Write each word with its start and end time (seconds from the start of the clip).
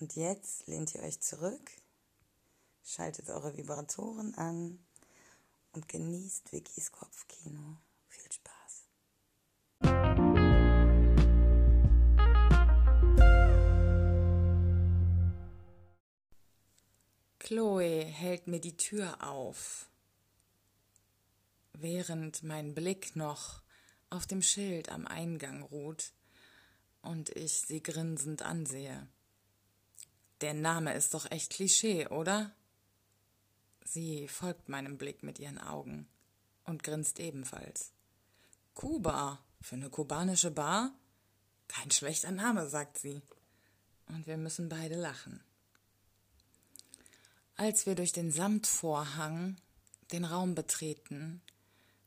Und 0.00 0.16
jetzt 0.16 0.66
lehnt 0.66 0.94
ihr 0.94 1.02
euch 1.02 1.20
zurück, 1.20 1.70
schaltet 2.82 3.28
eure 3.28 3.54
Vibratoren 3.58 4.34
an 4.34 4.78
und 5.72 5.88
genießt 5.88 6.52
Vickys 6.52 6.90
Kopfkino. 6.90 7.76
Viel 8.08 8.32
Spaß. 8.32 8.86
Chloe 17.38 18.04
hält 18.04 18.46
mir 18.46 18.60
die 18.60 18.78
Tür 18.78 19.22
auf, 19.22 19.90
während 21.74 22.42
mein 22.42 22.74
Blick 22.74 23.16
noch 23.16 23.60
auf 24.08 24.26
dem 24.26 24.40
Schild 24.40 24.88
am 24.88 25.06
Eingang 25.06 25.62
ruht 25.62 26.14
und 27.02 27.28
ich 27.36 27.52
sie 27.52 27.82
grinsend 27.82 28.40
ansehe. 28.40 29.06
Der 30.40 30.54
Name 30.54 30.94
ist 30.94 31.14
doch 31.14 31.30
echt 31.30 31.52
Klischee, 31.52 32.06
oder? 32.06 32.54
Sie 33.84 34.28
folgt 34.28 34.68
meinem 34.68 34.96
Blick 34.96 35.22
mit 35.22 35.38
ihren 35.38 35.58
Augen 35.58 36.08
und 36.64 36.82
grinst 36.82 37.20
ebenfalls. 37.20 37.92
Kuba, 38.74 39.44
für 39.60 39.74
eine 39.74 39.90
kubanische 39.90 40.50
Bar? 40.50 40.92
Kein 41.68 41.90
schlechter 41.90 42.30
Name, 42.30 42.68
sagt 42.68 42.98
sie. 42.98 43.20
Und 44.06 44.26
wir 44.26 44.36
müssen 44.36 44.68
beide 44.68 44.94
lachen. 44.94 45.42
Als 47.56 47.84
wir 47.84 47.94
durch 47.94 48.12
den 48.12 48.32
Samtvorhang 48.32 49.56
den 50.12 50.24
Raum 50.24 50.54
betreten, 50.54 51.42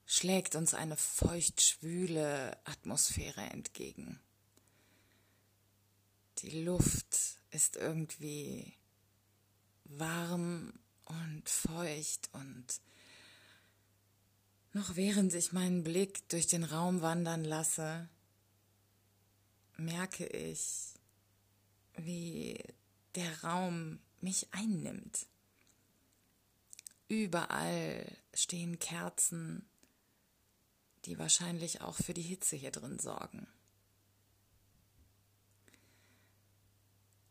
schlägt 0.05 0.55
uns 0.55 0.73
eine 0.73 0.97
feucht-schwüle 0.97 2.57
Atmosphäre 2.65 3.41
entgegen. 3.41 4.19
Die 6.39 6.63
Luft 6.63 7.37
ist 7.53 7.75
irgendwie 7.75 8.73
warm 9.85 10.73
und 11.05 11.47
feucht 11.47 12.29
und 12.33 12.65
noch 14.73 14.95
während 14.95 15.33
ich 15.35 15.53
meinen 15.53 15.83
Blick 15.83 16.27
durch 16.29 16.47
den 16.47 16.63
Raum 16.63 17.01
wandern 17.01 17.43
lasse, 17.43 18.09
merke 19.77 20.25
ich, 20.25 20.95
wie 21.95 22.57
der 23.13 23.43
Raum 23.43 23.99
mich 24.19 24.47
einnimmt. 24.51 25.27
Überall 27.07 28.17
stehen 28.33 28.79
Kerzen, 28.79 29.69
die 31.05 31.19
wahrscheinlich 31.19 31.81
auch 31.81 31.95
für 31.95 32.15
die 32.15 32.23
Hitze 32.23 32.55
hier 32.55 32.71
drin 32.71 32.97
sorgen. 32.97 33.47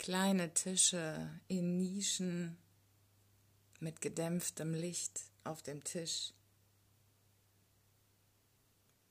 Kleine 0.03 0.53
Tische 0.53 1.31
in 1.47 1.77
Nischen 1.77 2.59
mit 3.79 4.01
gedämpftem 4.01 4.75
Licht 4.75 5.31
auf 5.45 5.63
dem 5.63 5.85
Tisch. 5.85 6.33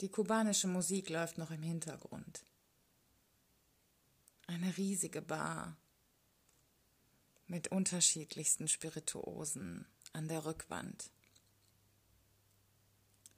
Die 0.02 0.09
kubanische 0.09 0.68
Musik 0.68 1.09
läuft 1.09 1.38
noch 1.38 1.50
im 1.50 1.63
Hintergrund. 1.63 2.44
Eine 4.47 4.75
riesige 4.75 5.22
Bar 5.22 5.78
mit 7.47 7.69
unterschiedlichsten 7.69 8.68
Spirituosen 8.68 9.88
an 10.12 10.28
der 10.28 10.44
Rückwand. 10.44 11.09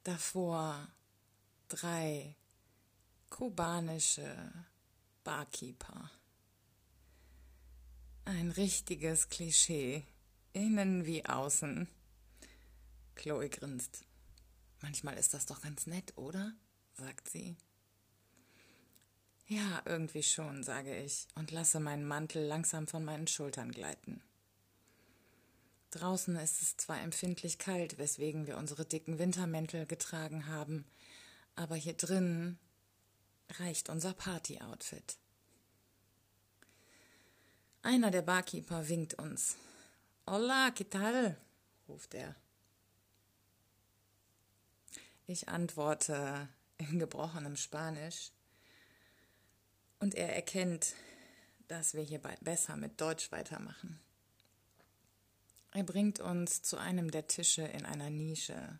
Davor 0.02 0.88
drei 1.68 2.34
kubanische 3.30 4.52
Barkeeper. 5.22 6.10
Ein 8.26 8.52
richtiges 8.52 9.28
Klischee, 9.28 10.02
innen 10.54 11.04
wie 11.04 11.26
außen. 11.26 11.86
Chloe 13.16 13.50
grinst. 13.50 14.06
Manchmal 14.80 15.18
ist 15.18 15.34
das 15.34 15.44
doch 15.44 15.60
ganz 15.60 15.86
nett, 15.86 16.16
oder? 16.16 16.54
sagt 16.94 17.28
sie. 17.28 17.54
Ja, 19.46 19.82
irgendwie 19.84 20.22
schon, 20.22 20.62
sage 20.62 20.96
ich 20.96 21.26
und 21.34 21.50
lasse 21.50 21.80
meinen 21.80 22.06
Mantel 22.06 22.46
langsam 22.46 22.86
von 22.86 23.04
meinen 23.04 23.26
Schultern 23.26 23.70
gleiten. 23.72 24.22
Draußen 25.90 26.34
ist 26.36 26.62
es 26.62 26.78
zwar 26.78 27.02
empfindlich 27.02 27.58
kalt, 27.58 27.98
weswegen 27.98 28.46
wir 28.46 28.56
unsere 28.56 28.86
dicken 28.86 29.18
Wintermäntel 29.18 29.84
getragen 29.84 30.46
haben, 30.46 30.86
aber 31.56 31.76
hier 31.76 31.94
drinnen 31.94 32.58
reicht 33.58 33.90
unser 33.90 34.14
Party-Outfit. 34.14 35.18
Einer 37.84 38.10
der 38.10 38.22
Barkeeper 38.22 38.88
winkt 38.88 39.12
uns. 39.12 39.56
Hola, 40.26 40.70
¿qué 40.70 40.88
tal? 40.88 41.36
ruft 41.86 42.14
er. 42.14 42.34
Ich 45.26 45.50
antworte 45.50 46.48
in 46.78 46.98
gebrochenem 46.98 47.56
Spanisch 47.56 48.32
und 49.98 50.14
er 50.14 50.34
erkennt, 50.34 50.94
dass 51.68 51.92
wir 51.92 52.02
hier 52.02 52.20
besser 52.40 52.78
mit 52.78 52.98
Deutsch 53.02 53.30
weitermachen. 53.32 54.00
Er 55.72 55.84
bringt 55.84 56.20
uns 56.20 56.62
zu 56.62 56.78
einem 56.78 57.10
der 57.10 57.26
Tische 57.26 57.64
in 57.64 57.84
einer 57.84 58.08
Nische, 58.08 58.78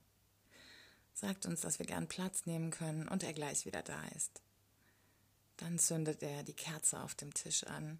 sagt 1.12 1.44
uns, 1.44 1.60
dass 1.60 1.78
wir 1.78 1.84
gern 1.84 2.08
Platz 2.08 2.46
nehmen 2.46 2.70
können 2.70 3.06
und 3.08 3.22
er 3.22 3.34
gleich 3.34 3.66
wieder 3.66 3.82
da 3.82 4.02
ist. 4.16 4.40
Dann 5.58 5.78
zündet 5.78 6.22
er 6.22 6.42
die 6.42 6.56
Kerze 6.56 7.02
auf 7.02 7.14
dem 7.14 7.34
Tisch 7.34 7.64
an 7.64 7.98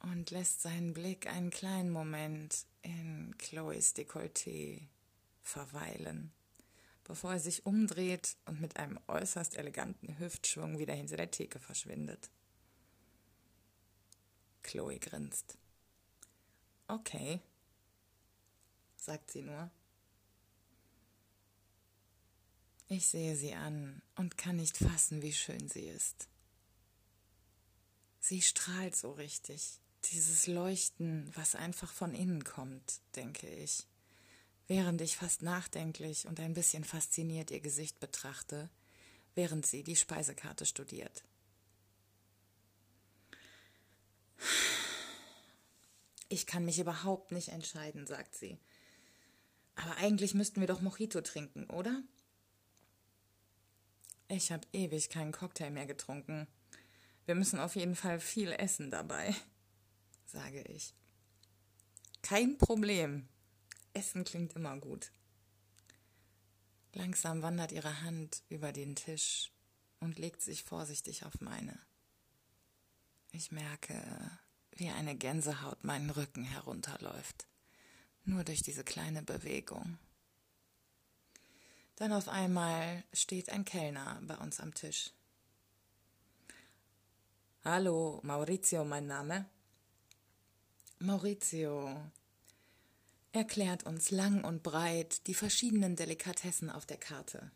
und 0.00 0.30
lässt 0.30 0.62
seinen 0.62 0.92
Blick 0.94 1.26
einen 1.26 1.50
kleinen 1.50 1.90
Moment 1.90 2.66
in 2.82 3.34
Chloes 3.38 3.94
Dekolleté 3.94 4.88
verweilen, 5.42 6.32
bevor 7.04 7.32
er 7.32 7.40
sich 7.40 7.66
umdreht 7.66 8.36
und 8.46 8.60
mit 8.60 8.76
einem 8.76 8.98
äußerst 9.08 9.56
eleganten 9.56 10.18
Hüftschwung 10.18 10.78
wieder 10.78 10.94
hinter 10.94 11.16
der 11.16 11.30
Theke 11.30 11.58
verschwindet. 11.58 12.30
Chloe 14.62 14.98
grinst. 14.98 15.56
Okay, 16.86 17.40
sagt 18.96 19.30
sie 19.30 19.42
nur. 19.42 19.70
Ich 22.90 23.06
sehe 23.06 23.36
sie 23.36 23.54
an 23.54 24.00
und 24.16 24.38
kann 24.38 24.56
nicht 24.56 24.78
fassen, 24.78 25.20
wie 25.20 25.32
schön 25.32 25.68
sie 25.68 25.86
ist. 25.86 26.28
Sie 28.20 28.40
strahlt 28.40 28.96
so 28.96 29.12
richtig, 29.12 29.80
dieses 30.10 30.46
Leuchten, 30.46 31.30
was 31.34 31.54
einfach 31.54 31.92
von 31.92 32.14
innen 32.14 32.44
kommt, 32.44 33.00
denke 33.16 33.48
ich, 33.48 33.86
während 34.66 35.00
ich 35.00 35.16
fast 35.16 35.42
nachdenklich 35.42 36.26
und 36.26 36.40
ein 36.40 36.54
bisschen 36.54 36.84
fasziniert 36.84 37.50
ihr 37.50 37.60
Gesicht 37.60 38.00
betrachte, 38.00 38.70
während 39.34 39.66
sie 39.66 39.82
die 39.82 39.96
Speisekarte 39.96 40.66
studiert. 40.66 41.24
Ich 46.28 46.46
kann 46.46 46.64
mich 46.64 46.78
überhaupt 46.78 47.32
nicht 47.32 47.48
entscheiden, 47.48 48.06
sagt 48.06 48.34
sie. 48.34 48.58
Aber 49.76 49.96
eigentlich 49.96 50.34
müssten 50.34 50.60
wir 50.60 50.68
doch 50.68 50.80
Mojito 50.80 51.20
trinken, 51.20 51.64
oder? 51.70 52.02
Ich 54.28 54.52
habe 54.52 54.66
ewig 54.72 55.08
keinen 55.08 55.32
Cocktail 55.32 55.70
mehr 55.70 55.86
getrunken. 55.86 56.46
Wir 57.24 57.34
müssen 57.34 57.58
auf 57.58 57.76
jeden 57.76 57.96
Fall 57.96 58.20
viel 58.20 58.52
essen 58.52 58.90
dabei 58.90 59.34
sage 60.28 60.62
ich. 60.62 60.94
Kein 62.22 62.58
Problem. 62.58 63.28
Essen 63.94 64.24
klingt 64.24 64.54
immer 64.54 64.76
gut. 64.78 65.12
Langsam 66.92 67.42
wandert 67.42 67.72
ihre 67.72 68.02
Hand 68.02 68.42
über 68.48 68.72
den 68.72 68.96
Tisch 68.96 69.52
und 70.00 70.18
legt 70.18 70.42
sich 70.42 70.64
vorsichtig 70.64 71.24
auf 71.24 71.40
meine. 71.40 71.78
Ich 73.32 73.52
merke, 73.52 74.38
wie 74.72 74.88
eine 74.88 75.16
Gänsehaut 75.16 75.84
meinen 75.84 76.10
Rücken 76.10 76.44
herunterläuft, 76.44 77.46
nur 78.24 78.44
durch 78.44 78.62
diese 78.62 78.84
kleine 78.84 79.22
Bewegung. 79.22 79.98
Dann 81.96 82.12
auf 82.12 82.28
einmal 82.28 83.04
steht 83.12 83.50
ein 83.50 83.64
Kellner 83.64 84.20
bei 84.22 84.36
uns 84.36 84.60
am 84.60 84.72
Tisch. 84.72 85.12
Hallo, 87.64 88.20
Maurizio 88.22 88.84
mein 88.84 89.06
Name. 89.06 89.46
Maurizio 91.00 91.94
erklärt 93.30 93.84
uns 93.84 94.10
lang 94.10 94.42
und 94.42 94.62
breit 94.62 95.26
die 95.28 95.34
verschiedenen 95.34 95.94
Delikatessen 95.94 96.70
auf 96.70 96.86
der 96.86 96.96
Karte. 96.96 97.52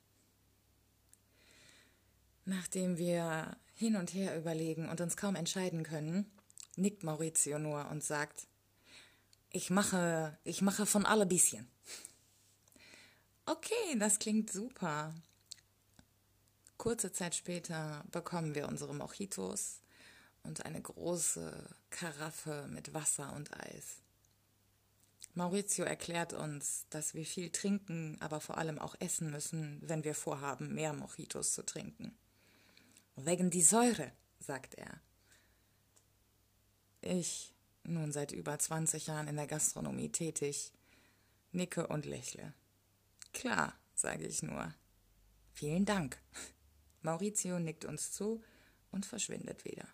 Nachdem 2.45 2.99
wir 2.99 3.57
hin 3.75 3.97
und 3.97 4.15
her 4.15 4.39
überlegen 4.39 4.89
und 4.89 5.01
uns 5.01 5.17
kaum 5.17 5.35
entscheiden 5.35 5.83
können, 5.83 6.31
nickt 6.77 7.03
Maurizio 7.03 7.59
nur 7.59 7.89
und 7.91 8.05
sagt, 8.05 8.47
ich 9.51 9.71
mache, 9.71 10.39
ich 10.45 10.63
mache 10.63 10.87
von 10.87 11.05
alle 11.05 11.27
bisschen. 11.27 11.69
Okay, 13.45 13.99
das 13.99 14.19
klingt 14.21 14.53
super. 14.53 15.15
Kurze 16.77 17.13
Zeit 17.13 17.35
später 17.35 18.05
bekommen 18.11 18.55
wir 18.55 18.69
unsere 18.69 18.95
Mojitos 18.95 19.81
und 20.43 20.65
eine 20.65 20.81
große 20.81 21.77
Karaffe 21.93 22.67
mit 22.69 22.93
Wasser 22.93 23.33
und 23.35 23.55
Eis. 23.55 24.03
Maurizio 25.35 25.85
erklärt 25.85 26.33
uns, 26.33 26.87
dass 26.91 27.15
wir 27.15 27.25
viel 27.25 27.51
trinken, 27.51 28.17
aber 28.21 28.41
vor 28.41 28.59
allem 28.59 28.79
auch 28.79 28.97
essen 28.99 29.31
müssen, 29.31 29.81
wenn 29.83 30.03
wir 30.03 30.15
vorhaben, 30.15 30.75
mehr 30.75 30.93
Mojitos 30.93 31.55
zu 31.55 31.65
trinken. 31.65 32.17
Wegen 33.17 33.51
die 33.51 33.63
Säure, 33.63 34.11
sagt 34.41 34.75
er. 34.75 35.01
Ich, 37.01 37.55
nun 37.85 38.13
seit 38.13 38.33
über 38.33 38.59
20 38.59 39.07
Jahren 39.07 39.29
in 39.29 39.37
der 39.37 39.47
Gastronomie 39.47 40.11
tätig, 40.11 40.73
nicke 41.53 41.87
und 41.87 42.05
lächle. 42.05 42.53
Klar, 43.33 43.75
sage 43.95 44.27
ich 44.27 44.43
nur. 44.43 44.75
Vielen 45.53 45.85
Dank. 45.85 46.21
Maurizio 47.03 47.59
nickt 47.59 47.85
uns 47.85 48.13
zu 48.13 48.43
und 48.91 49.07
verschwindet 49.07 49.65
wieder. 49.65 49.89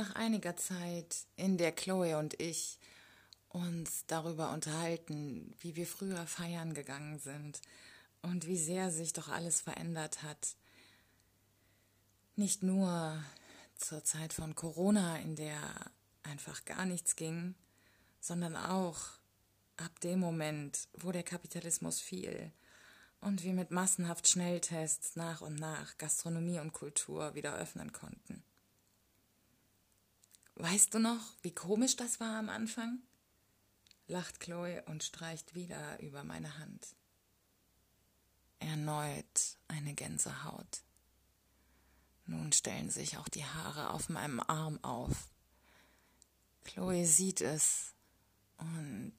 Nach 0.00 0.14
einiger 0.14 0.56
Zeit, 0.56 1.26
in 1.36 1.58
der 1.58 1.72
Chloe 1.72 2.16
und 2.16 2.40
ich 2.40 2.78
uns 3.50 4.06
darüber 4.06 4.50
unterhalten, 4.50 5.54
wie 5.60 5.76
wir 5.76 5.86
früher 5.86 6.26
feiern 6.26 6.72
gegangen 6.72 7.18
sind 7.18 7.60
und 8.22 8.46
wie 8.46 8.56
sehr 8.56 8.90
sich 8.90 9.12
doch 9.12 9.28
alles 9.28 9.60
verändert 9.60 10.22
hat. 10.22 10.56
Nicht 12.34 12.62
nur 12.62 13.22
zur 13.76 14.02
Zeit 14.02 14.32
von 14.32 14.54
Corona, 14.54 15.18
in 15.18 15.36
der 15.36 15.60
einfach 16.22 16.64
gar 16.64 16.86
nichts 16.86 17.14
ging, 17.14 17.54
sondern 18.20 18.56
auch 18.56 19.00
ab 19.76 20.00
dem 20.00 20.18
Moment, 20.18 20.88
wo 20.94 21.12
der 21.12 21.24
Kapitalismus 21.24 22.00
fiel 22.00 22.52
und 23.20 23.44
wir 23.44 23.52
mit 23.52 23.70
massenhaft 23.70 24.26
Schnelltests 24.26 25.16
nach 25.16 25.42
und 25.42 25.56
nach 25.56 25.98
Gastronomie 25.98 26.58
und 26.58 26.72
Kultur 26.72 27.34
wieder 27.34 27.54
öffnen 27.56 27.92
konnten. 27.92 28.42
Weißt 30.62 30.92
du 30.92 30.98
noch, 30.98 31.22
wie 31.40 31.54
komisch 31.54 31.96
das 31.96 32.20
war 32.20 32.38
am 32.38 32.50
Anfang? 32.50 32.98
lacht 34.08 34.40
Chloe 34.40 34.82
und 34.86 35.02
streicht 35.02 35.54
wieder 35.54 35.98
über 36.00 36.22
meine 36.22 36.58
Hand. 36.58 36.94
Erneut 38.58 39.56
eine 39.68 39.94
Gänsehaut. 39.94 40.82
Nun 42.26 42.52
stellen 42.52 42.90
sich 42.90 43.16
auch 43.16 43.28
die 43.28 43.44
Haare 43.44 43.88
auf 43.90 44.10
meinem 44.10 44.38
Arm 44.40 44.78
auf. 44.84 45.30
Chloe 46.64 47.06
sieht 47.06 47.40
es 47.40 47.94
und 48.58 49.16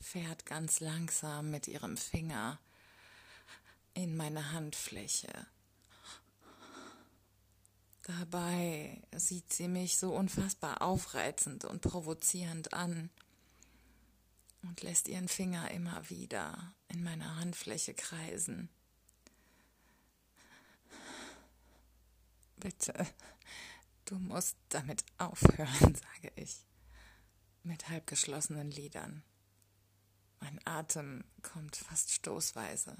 fährt 0.00 0.46
ganz 0.46 0.80
langsam 0.80 1.50
mit 1.50 1.68
ihrem 1.68 1.98
Finger 1.98 2.58
in 3.92 4.16
meine 4.16 4.52
Handfläche. 4.52 5.46
Dabei 8.02 9.00
sieht 9.14 9.52
sie 9.52 9.68
mich 9.68 9.96
so 9.96 10.14
unfassbar 10.14 10.82
aufreizend 10.82 11.64
und 11.64 11.82
provozierend 11.82 12.72
an 12.72 13.10
und 14.62 14.82
lässt 14.82 15.08
ihren 15.08 15.28
Finger 15.28 15.70
immer 15.70 16.10
wieder 16.10 16.74
in 16.88 17.04
meiner 17.04 17.36
Handfläche 17.36 17.94
kreisen. 17.94 18.68
Bitte, 22.56 23.06
du 24.04 24.16
musst 24.16 24.56
damit 24.68 25.04
aufhören, 25.18 25.94
sage 25.94 26.32
ich, 26.34 26.56
mit 27.62 27.88
halbgeschlossenen 27.88 28.70
Lidern. 28.72 29.22
Mein 30.40 30.60
Atem 30.64 31.24
kommt 31.42 31.76
fast 31.76 32.10
stoßweise. 32.10 32.96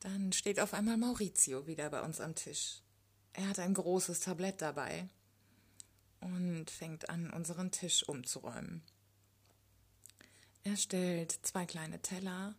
Dann 0.00 0.32
steht 0.32 0.60
auf 0.60 0.74
einmal 0.74 0.96
Maurizio 0.96 1.66
wieder 1.66 1.90
bei 1.90 2.00
uns 2.02 2.20
am 2.20 2.34
Tisch. 2.34 2.82
Er 3.32 3.48
hat 3.48 3.58
ein 3.58 3.74
großes 3.74 4.20
Tablett 4.20 4.60
dabei 4.62 5.08
und 6.20 6.70
fängt 6.70 7.08
an, 7.08 7.30
unseren 7.30 7.70
Tisch 7.70 8.02
umzuräumen. 8.02 8.82
Er 10.64 10.76
stellt 10.76 11.38
zwei 11.42 11.64
kleine 11.64 12.00
Teller 12.02 12.54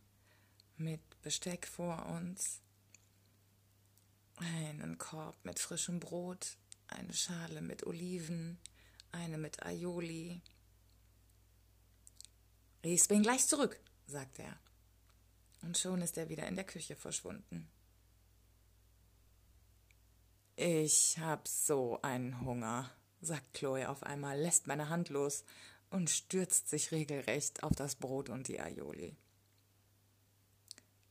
mit 0.77 1.01
Besteck 1.21 1.67
vor 1.67 2.05
uns, 2.07 2.61
einen 4.37 4.97
Korb 4.97 5.35
mit 5.44 5.59
frischem 5.59 5.99
Brot, 5.99 6.57
eine 6.87 7.13
Schale 7.13 7.61
mit 7.61 7.85
Oliven, 7.85 8.57
eine 9.11 9.37
mit 9.37 9.63
Aioli. 9.63 10.41
Ich 12.81 13.07
bin 13.07 13.21
gleich 13.21 13.45
zurück, 13.45 13.80
sagt 14.07 14.39
er. 14.39 14.57
Und 15.61 15.77
schon 15.77 16.01
ist 16.01 16.18
er 16.18 16.30
wieder 16.30 16.47
in 16.47 16.56
der 16.56 16.65
Küche 16.65 16.95
verschwunden. 16.95 17.69
Ich 20.56 21.18
hab 21.19 21.47
so 21.47 21.99
einen 22.01 22.41
Hunger, 22.41 22.91
sagt 23.21 23.53
Chloe 23.53 23.89
auf 23.89 24.03
einmal, 24.03 24.39
lässt 24.39 24.68
meine 24.68 24.89
Hand 24.89 25.09
los 25.09 25.44
und 25.89 26.09
stürzt 26.09 26.69
sich 26.69 26.91
regelrecht 26.91 27.63
auf 27.63 27.73
das 27.75 27.95
Brot 27.95 28.30
und 28.30 28.47
die 28.47 28.59
Aioli. 28.59 29.15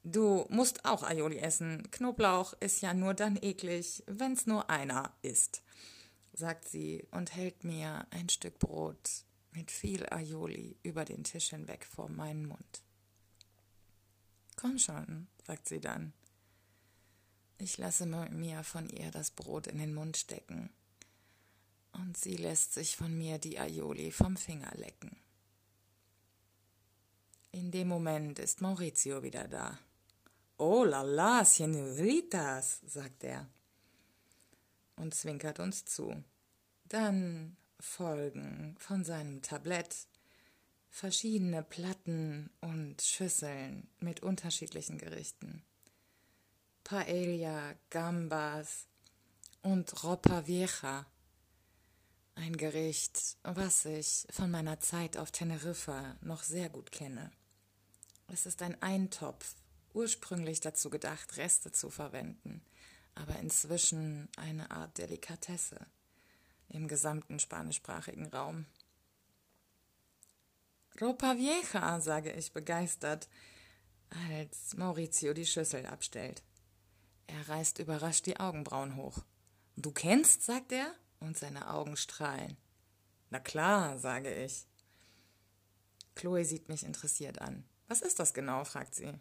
Du 0.03 0.47
musst 0.49 0.85
auch 0.87 1.03
Aioli 1.03 1.39
essen. 1.39 1.91
Knoblauch 1.91 2.55
ist 2.55 2.81
ja 2.81 2.95
nur 2.95 3.13
dann 3.15 3.37
eklig, 3.41 4.03
wenn's 4.07 4.47
nur 4.47 4.71
einer 4.71 5.15
isst, 5.23 5.63
sagt 6.33 6.69
sie 6.69 7.07
und 7.11 7.35
hält 7.35 7.65
mir 7.65 8.07
ein 8.11 8.29
Stück 8.29 8.59
Brot 8.59 9.25
mit 9.53 9.71
viel 9.71 10.07
Aioli 10.11 10.79
über 10.83 11.05
den 11.05 11.25
Tisch 11.25 11.51
hinweg 11.51 11.85
vor 11.85 12.09
meinen 12.09 12.47
Mund. 12.47 12.83
Komm 14.61 14.79
schon, 14.79 15.27
sagt 15.47 15.69
sie 15.69 15.81
dann. 15.81 16.13
Ich 17.57 17.79
lasse 17.79 18.05
mir 18.07 18.63
von 18.63 18.89
ihr 18.91 19.11
das 19.11 19.31
Brot 19.31 19.67
in 19.67 19.79
den 19.79 19.95
Mund 19.95 20.17
stecken 20.17 20.71
und 21.93 22.17
sie 22.17 22.37
lässt 22.37 22.75
sich 22.75 22.97
von 22.97 23.17
mir 23.17 23.39
die 23.39 23.59
Aioli 23.59 24.11
vom 24.11 24.37
Finger 24.37 24.73
lecken. 24.77 25.17
In 27.53 27.71
dem 27.71 27.89
Moment 27.89 28.39
ist 28.39 28.61
Maurizio 28.61 29.23
wieder 29.23 29.49
da. 29.49 29.79
Oh 30.59 30.85
la 30.85 31.03
la, 31.03 31.45
Senoritas, 31.45 32.81
sagt 32.87 33.25
er 33.25 33.49
und 34.97 35.15
zwinkert 35.15 35.59
uns 35.59 35.87
zu. 35.87 36.23
Dann 36.85 37.57
folgen 37.79 38.77
von 38.79 39.05
seinem 39.05 39.41
Tablett 39.41 40.07
verschiedene 40.91 41.63
Platten 41.63 42.51
und 42.61 43.01
Schüsseln 43.01 43.89
mit 44.01 44.21
unterschiedlichen 44.21 44.99
Gerichten. 44.99 45.63
Paella, 46.85 47.75
Gambas 47.89 48.87
und 49.63 50.05
Ropa 50.05 50.47
Vieja 50.47 51.07
ein 52.35 52.57
Gericht, 52.57 53.37
was 53.43 53.85
ich 53.85 54.27
von 54.31 54.51
meiner 54.51 54.81
Zeit 54.81 55.17
auf 55.17 55.31
Teneriffa 55.31 56.17
noch 56.23 56.43
sehr 56.43 56.69
gut 56.69 56.91
kenne. 56.91 57.31
Es 58.29 58.47
ist 58.47 58.63
ein 58.63 58.81
Eintopf, 58.83 59.55
ursprünglich 59.93 60.61
dazu 60.61 60.89
gedacht, 60.89 61.37
Reste 61.37 61.73
zu 61.73 61.91
verwenden, 61.91 62.63
aber 63.15 63.39
inzwischen 63.41 64.29
eine 64.37 64.71
Art 64.71 64.97
Delikatesse 64.99 65.87
im 66.69 66.89
gesamten 66.89 67.39
spanischsprachigen 67.39 68.27
Raum. 68.29 68.65
Ropa 71.01 71.37
vieja, 71.37 72.01
sage 72.01 72.33
ich 72.33 72.53
begeistert, 72.53 73.29
als 74.11 74.77
Maurizio 74.77 75.35
die 75.35 75.47
Schüssel 75.47 75.87
abstellt. 75.87 76.43
Er 77.27 77.49
reißt 77.49 77.79
überrascht 77.79 78.27
die 78.27 78.39
Augenbrauen 78.41 78.97
hoch. 78.97 79.19
Du 79.77 79.93
kennst, 79.93 80.43
sagt 80.43 80.73
er, 80.73 80.95
und 81.21 81.39
seine 81.39 81.71
Augen 81.71 81.97
strahlen. 81.97 82.57
Na 83.31 83.39
klar, 83.39 83.99
sage 83.99 84.35
ich. 84.35 84.67
Chloe 86.17 86.45
sieht 86.45 86.69
mich 86.69 86.83
interessiert 86.83 87.41
an. 87.41 87.65
Was 87.89 88.03
ist 88.03 88.19
das 88.19 88.35
genau? 88.35 88.65
fragt 88.65 88.95
sie. 88.95 89.15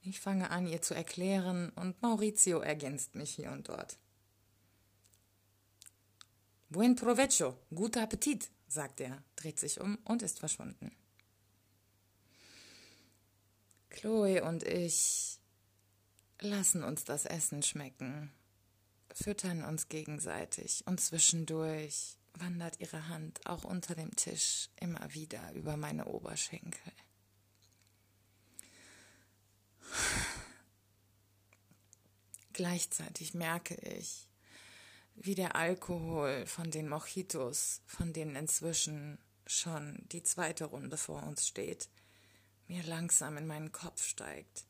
Ich 0.00 0.20
fange 0.20 0.50
an, 0.50 0.66
ihr 0.66 0.80
zu 0.80 0.94
erklären, 0.94 1.70
und 1.70 2.00
Maurizio 2.00 2.60
ergänzt 2.60 3.14
mich 3.14 3.34
hier 3.34 3.50
und 3.50 3.68
dort. 3.68 3.98
Buen 6.70 6.96
provecho, 6.96 7.58
guter 7.74 8.02
Appetit, 8.02 8.50
sagt 8.68 9.00
er, 9.00 9.22
dreht 9.36 9.58
sich 9.58 9.80
um 9.80 9.96
und 10.04 10.22
ist 10.22 10.38
verschwunden. 10.38 10.92
Chloe 13.90 14.42
und 14.42 14.62
ich 14.62 15.38
lassen 16.40 16.84
uns 16.84 17.04
das 17.04 17.24
Essen 17.24 17.62
schmecken, 17.62 18.30
füttern 19.12 19.64
uns 19.64 19.88
gegenseitig 19.88 20.84
und 20.86 21.00
zwischendurch 21.00 22.16
wandert 22.34 22.80
ihre 22.80 23.08
Hand 23.08 23.44
auch 23.46 23.64
unter 23.64 23.94
dem 23.94 24.14
Tisch 24.14 24.68
immer 24.76 25.12
wieder 25.14 25.52
über 25.54 25.76
meine 25.76 26.04
Oberschenkel. 26.04 26.92
Gleichzeitig 32.52 33.34
merke 33.34 33.74
ich, 33.74 34.27
wie 35.20 35.34
der 35.34 35.56
Alkohol 35.56 36.46
von 36.46 36.70
den 36.70 36.88
Mojitos, 36.88 37.82
von 37.86 38.12
denen 38.12 38.36
inzwischen 38.36 39.18
schon 39.46 39.98
die 40.12 40.22
zweite 40.22 40.66
Runde 40.66 40.96
vor 40.96 41.22
uns 41.22 41.46
steht, 41.46 41.88
mir 42.66 42.82
langsam 42.82 43.36
in 43.36 43.46
meinen 43.46 43.72
Kopf 43.72 44.04
steigt. 44.04 44.66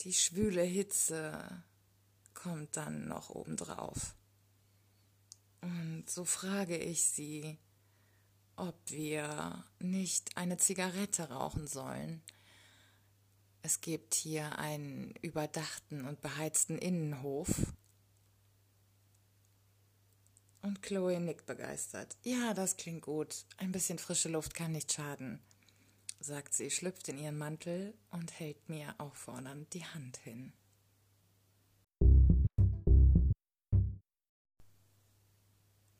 Die 0.00 0.12
schwüle 0.12 0.62
Hitze 0.62 1.64
kommt 2.32 2.76
dann 2.76 3.08
noch 3.08 3.30
obendrauf. 3.30 4.14
Und 5.60 6.04
so 6.08 6.24
frage 6.24 6.76
ich 6.76 7.04
sie, 7.04 7.58
ob 8.56 8.76
wir 8.90 9.64
nicht 9.78 10.36
eine 10.36 10.56
Zigarette 10.56 11.30
rauchen 11.30 11.66
sollen. 11.66 12.22
Es 13.62 13.80
gibt 13.80 14.14
hier 14.14 14.58
einen 14.58 15.12
überdachten 15.22 16.06
und 16.06 16.20
beheizten 16.20 16.78
Innenhof. 16.78 17.48
Und 20.64 20.80
Chloe 20.80 21.20
nickt 21.20 21.44
begeistert. 21.44 22.16
Ja, 22.22 22.54
das 22.54 22.78
klingt 22.78 23.02
gut. 23.02 23.44
Ein 23.58 23.70
bisschen 23.70 23.98
frische 23.98 24.30
Luft 24.30 24.54
kann 24.54 24.72
nicht 24.72 24.90
schaden, 24.94 25.38
sagt 26.20 26.54
sie, 26.54 26.70
schlüpft 26.70 27.06
in 27.10 27.18
ihren 27.18 27.36
Mantel 27.36 27.92
und 28.10 28.40
hält 28.40 28.70
mir 28.70 28.94
auffordernd 28.96 29.74
die 29.74 29.84
Hand 29.84 30.16
hin. 30.16 30.54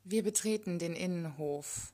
Wir 0.05 0.23
betreten 0.23 0.79
den 0.79 0.97
Innenhof 0.97 1.93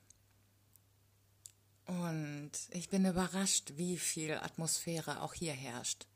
und 1.86 2.52
ich 2.70 2.88
bin 2.88 3.04
überrascht, 3.04 3.72
wie 3.78 3.98
viel 3.98 4.34
Atmosphäre 4.34 5.22
auch 5.22 5.34
hier 5.34 5.54
herrscht. 5.54 6.06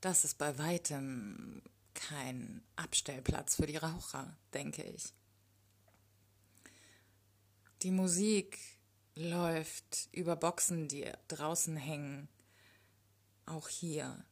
Das 0.00 0.24
ist 0.24 0.38
bei 0.38 0.58
weitem 0.58 1.62
kein 1.94 2.64
Abstellplatz 2.74 3.54
für 3.54 3.66
die 3.66 3.76
Raucher, 3.76 4.36
denke 4.52 4.82
ich. 4.82 5.14
Die 7.82 7.90
Musik 7.90 8.58
läuft 9.14 10.08
über 10.12 10.36
Boxen, 10.36 10.88
die 10.88 11.10
draußen 11.28 11.76
hängen, 11.76 12.28
auch 13.46 13.68
hier. 13.68 14.24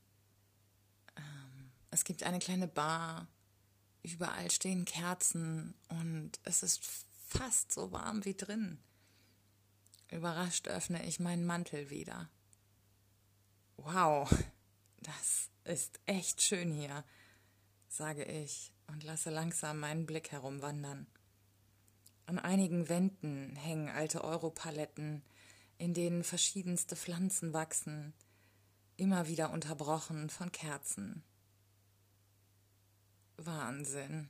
Ähm, 1.16 1.70
es 1.90 2.04
gibt 2.04 2.22
eine 2.22 2.38
kleine 2.38 2.68
Bar 2.68 3.28
Überall 4.06 4.52
stehen 4.52 4.84
Kerzen 4.84 5.74
und 5.88 6.38
es 6.44 6.62
ist 6.62 6.80
fast 7.26 7.72
so 7.72 7.90
warm 7.90 8.24
wie 8.24 8.36
drin. 8.36 8.78
Überrascht 10.12 10.68
öffne 10.68 11.04
ich 11.04 11.18
meinen 11.18 11.44
Mantel 11.44 11.90
wieder. 11.90 12.30
Wow, 13.76 14.32
das 14.98 15.50
ist 15.64 15.98
echt 16.06 16.40
schön 16.40 16.70
hier, 16.70 17.04
sage 17.88 18.22
ich 18.22 18.72
und 18.86 19.02
lasse 19.02 19.30
langsam 19.30 19.80
meinen 19.80 20.06
Blick 20.06 20.30
herumwandern. 20.30 21.08
An 22.26 22.40
einigen 22.40 22.88
Wänden 22.88 23.54
hängen 23.54 23.88
alte 23.88 24.24
Europaletten, 24.24 25.22
in 25.78 25.94
denen 25.94 26.24
verschiedenste 26.24 26.96
Pflanzen 26.96 27.52
wachsen, 27.52 28.12
immer 28.96 29.28
wieder 29.28 29.50
unterbrochen 29.52 30.28
von 30.28 30.50
Kerzen. 30.50 31.22
Wahnsinn. 33.36 34.28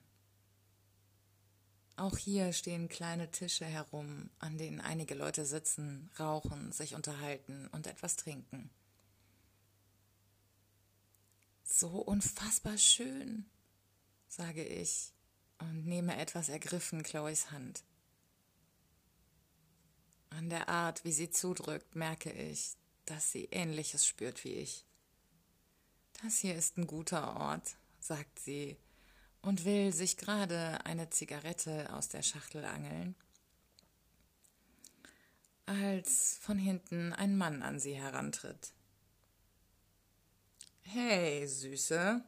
Auch 1.97 2.19
hier 2.19 2.53
stehen 2.53 2.89
kleine 2.91 3.31
Tische 3.31 3.65
herum, 3.65 4.29
an 4.39 4.59
denen 4.59 4.83
einige 4.83 5.15
Leute 5.15 5.47
sitzen, 5.47 6.11
rauchen, 6.19 6.73
sich 6.73 6.95
unterhalten 6.95 7.69
und 7.69 7.87
etwas 7.87 8.17
trinken. 8.17 8.69
So 11.65 11.89
unfassbar 11.89 12.77
schön, 12.77 13.47
sage 14.29 14.63
ich 14.63 15.16
und 15.59 15.87
nehme 15.87 16.17
etwas 16.17 16.49
ergriffen 16.49 17.03
Chloes 17.03 17.51
Hand. 17.51 17.85
An 20.31 20.51
der 20.51 20.69
Art, 20.69 21.05
wie 21.05 21.13
sie 21.13 21.31
zudrückt, 21.31 21.95
merke 21.95 22.31
ich, 22.31 22.77
dass 23.07 23.31
sie 23.31 23.45
ähnliches 23.51 24.07
spürt 24.07 24.45
wie 24.45 24.55
ich. 24.55 24.85
Das 26.23 26.39
hier 26.39 26.55
ist 26.55 26.77
ein 26.77 26.87
guter 26.87 27.37
Ort, 27.37 27.77
sagt 28.01 28.39
sie 28.39 28.77
und 29.43 29.65
will 29.65 29.93
sich 29.93 30.17
gerade 30.17 30.85
eine 30.85 31.09
Zigarette 31.11 31.93
aus 31.93 32.09
der 32.09 32.23
Schachtel 32.23 32.65
angeln, 32.65 33.15
als 35.67 36.39
von 36.41 36.59
hinten 36.59 37.13
ein 37.13 37.37
Mann 37.37 37.63
an 37.63 37.79
sie 37.79 37.95
herantritt. 37.95 38.73
Hey, 40.83 41.47
Süße, 41.47 42.25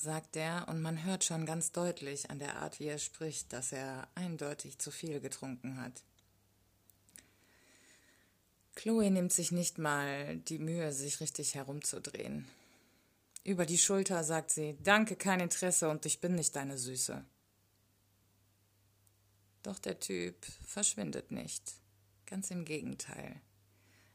sagt 0.00 0.36
er, 0.36 0.66
und 0.68 0.80
man 0.80 1.04
hört 1.04 1.24
schon 1.24 1.44
ganz 1.44 1.72
deutlich 1.72 2.30
an 2.30 2.38
der 2.38 2.56
Art, 2.56 2.80
wie 2.80 2.86
er 2.86 2.98
spricht, 2.98 3.52
dass 3.52 3.72
er 3.72 4.08
eindeutig 4.14 4.78
zu 4.78 4.90
viel 4.90 5.20
getrunken 5.20 5.80
hat. 5.80 6.02
Chloe 8.74 9.10
nimmt 9.10 9.32
sich 9.32 9.52
nicht 9.52 9.76
mal 9.76 10.38
die 10.38 10.58
Mühe, 10.58 10.92
sich 10.92 11.20
richtig 11.20 11.54
herumzudrehen. 11.54 12.48
Über 13.44 13.66
die 13.66 13.76
Schulter 13.76 14.24
sagt 14.24 14.50
sie, 14.50 14.78
danke, 14.82 15.16
kein 15.16 15.40
Interesse 15.40 15.90
und 15.90 16.06
ich 16.06 16.20
bin 16.20 16.34
nicht 16.34 16.56
deine 16.56 16.78
Süße. 16.78 17.22
Doch 19.62 19.78
der 19.78 20.00
Typ 20.00 20.34
verschwindet 20.64 21.30
nicht. 21.30 21.74
Ganz 22.24 22.50
im 22.50 22.64
Gegenteil. 22.64 23.40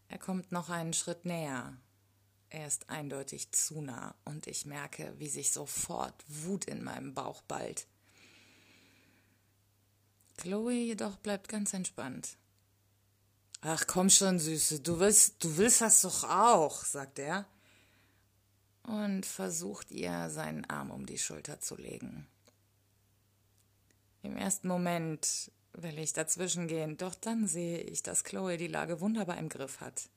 Er 0.07 0.17
kommt 0.17 0.51
noch 0.51 0.69
einen 0.69 0.93
Schritt 0.93 1.25
näher. 1.25 1.77
Er 2.49 2.67
ist 2.67 2.89
eindeutig 2.89 3.51
zu 3.51 3.81
nah 3.81 4.15
und 4.23 4.47
ich 4.47 4.65
merke, 4.65 5.13
wie 5.17 5.29
sich 5.29 5.51
sofort 5.51 6.23
Wut 6.27 6.65
in 6.65 6.83
meinem 6.83 7.13
Bauch 7.13 7.41
ballt. 7.43 7.87
Chloe 10.37 10.73
jedoch 10.73 11.17
bleibt 11.17 11.49
ganz 11.49 11.73
entspannt. 11.73 12.37
Ach 13.61 13.85
komm 13.87 14.09
schon, 14.09 14.39
Süße, 14.39 14.81
du 14.81 14.99
willst, 14.99 15.43
du 15.43 15.57
willst 15.57 15.81
das 15.81 16.01
doch 16.01 16.23
auch, 16.23 16.83
sagt 16.83 17.19
er 17.19 17.45
und 18.83 19.25
versucht 19.25 19.91
ihr 19.91 20.29
seinen 20.29 20.65
Arm 20.65 20.91
um 20.91 21.05
die 21.05 21.17
Schulter 21.17 21.59
zu 21.59 21.75
legen. 21.75 22.27
Im 24.21 24.37
ersten 24.37 24.67
Moment 24.67 25.51
will 25.73 25.97
ich 25.99 26.13
dazwischen 26.13 26.67
gehen, 26.67 26.97
doch 26.97 27.15
dann 27.15 27.47
sehe 27.47 27.79
ich, 27.79 28.03
dass 28.03 28.23
Chloe 28.23 28.57
die 28.57 28.67
Lage 28.67 29.01
wunderbar 29.01 29.37
im 29.37 29.49
Griff 29.49 29.81
hat. 29.81 30.09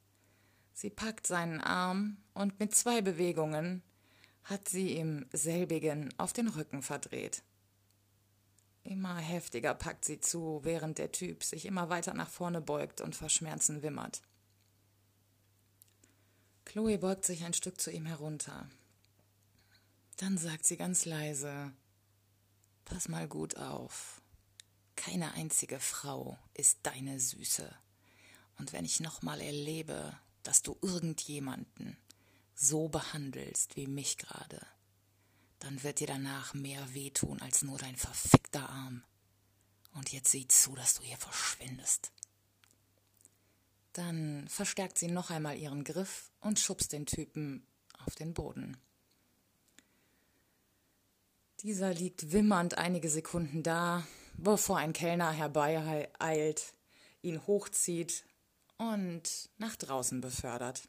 Sie 0.80 0.90
packt 0.90 1.26
seinen 1.26 1.61
Arm 1.61 2.18
und 2.35 2.61
mit 2.61 2.73
zwei 2.73 3.02
Bewegungen 3.02 3.82
hat 4.44 4.68
sie 4.68 4.97
ihm 4.97 5.26
selbigen 5.32 6.14
auf 6.18 6.32
den 6.32 6.47
Rücken 6.47 6.82
verdreht. 6.82 7.42
Immer 8.85 9.16
heftiger 9.16 9.75
packt 9.75 10.04
sie 10.04 10.20
zu, 10.20 10.61
während 10.62 10.99
der 10.99 11.11
Typ 11.11 11.42
sich 11.42 11.66
immer 11.66 11.88
weiter 11.88 12.14
nach 12.14 12.30
vorne 12.30 12.61
beugt 12.61 13.00
und 13.00 13.16
vor 13.16 13.28
Schmerzen 13.28 13.82
wimmert. 13.82 14.23
Chloe 16.64 16.97
beugt 16.97 17.25
sich 17.25 17.42
ein 17.42 17.54
Stück 17.54 17.80
zu 17.80 17.90
ihm 17.90 18.06
herunter. 18.06 18.68
Dann 20.18 20.38
sagt 20.38 20.64
sie 20.64 20.76
ganz 20.76 21.06
leise, 21.06 21.73
Pass 22.85 23.08
mal 23.08 23.26
gut 23.26 23.56
auf. 23.56 24.23
Keine 24.94 25.32
einzige 25.32 25.80
Frau 25.80 26.38
ist 26.54 26.78
deine 26.85 27.18
Süße. 27.18 27.68
Und 28.58 28.73
wenn 28.73 28.85
ich 28.85 29.00
nochmal 29.00 29.40
erlebe, 29.40 30.16
dass 30.42 30.62
du 30.62 30.76
irgendjemanden 30.83 31.97
so 32.54 32.88
behandelst 32.88 33.76
wie 33.76 33.87
mich 33.87 34.18
gerade, 34.18 34.61
dann 35.59 35.83
wird 35.83 36.00
dir 36.00 36.07
danach 36.07 36.54
mehr 36.54 36.95
wehtun 36.95 37.40
als 37.40 37.62
nur 37.62 37.78
dein 37.78 37.97
verfickter 37.97 38.68
Arm. 38.68 39.04
Und 39.95 40.12
jetzt 40.12 40.30
sieh 40.30 40.47
zu, 40.47 40.75
dass 40.75 40.95
du 40.95 41.02
hier 41.02 41.16
verschwindest. 41.16 42.12
Dann 43.92 44.47
verstärkt 44.49 44.99
sie 44.99 45.09
noch 45.09 45.30
einmal 45.30 45.57
ihren 45.57 45.83
Griff 45.83 46.30
und 46.40 46.61
schubst 46.61 46.92
den 46.92 47.07
Typen 47.07 47.66
auf 48.07 48.14
den 48.14 48.35
Boden. 48.35 48.76
Dieser 51.62 51.92
liegt 51.92 52.30
wimmernd 52.30 52.78
einige 52.78 53.09
Sekunden 53.09 53.64
da, 53.64 54.07
bevor 54.37 54.78
ein 54.78 54.92
Kellner 54.92 55.33
herbeieilt, 55.33 56.75
ihn 57.23 57.45
hochzieht 57.49 58.25
und 58.78 59.50
nach 59.58 59.76
draußen 59.76 60.20
befördert. 60.20 60.88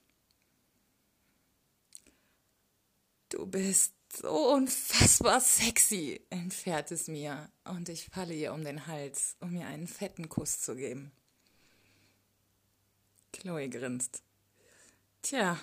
Du 3.30 3.46
bist 3.46 3.94
so 4.16 4.54
unfassbar 4.54 5.40
sexy, 5.40 6.26
entfährt 6.30 6.92
es 6.92 7.08
mir, 7.08 7.50
und 7.64 7.90
ich 7.90 8.06
falle 8.06 8.34
ihr 8.34 8.54
um 8.54 8.64
den 8.64 8.88
Hals, 8.88 9.36
um 9.40 9.56
ihr 9.56 9.68
einen 9.68 9.88
fetten 9.88 10.30
Kuss 10.30 10.62
zu 10.62 10.76
geben. 10.76 11.12
Chloe 13.32 13.70
grinst. 13.70 14.24
Tja, 15.22 15.60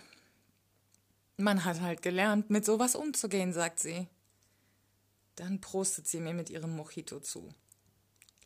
man 1.37 1.65
hat 1.65 1.81
halt 1.81 2.03
gelernt, 2.03 2.51
mit 2.51 2.65
sowas 2.65 2.95
umzugehen, 2.95 3.53
sagt 3.53 3.81
sie. 3.81 4.07
Dann 5.35 5.61
prostet 5.61 6.07
sie 6.07 6.21
mir 6.21 6.33
mit 6.33 6.49
ihrem 6.49 6.77
Mojito 6.77 7.21
zu. 7.21 7.53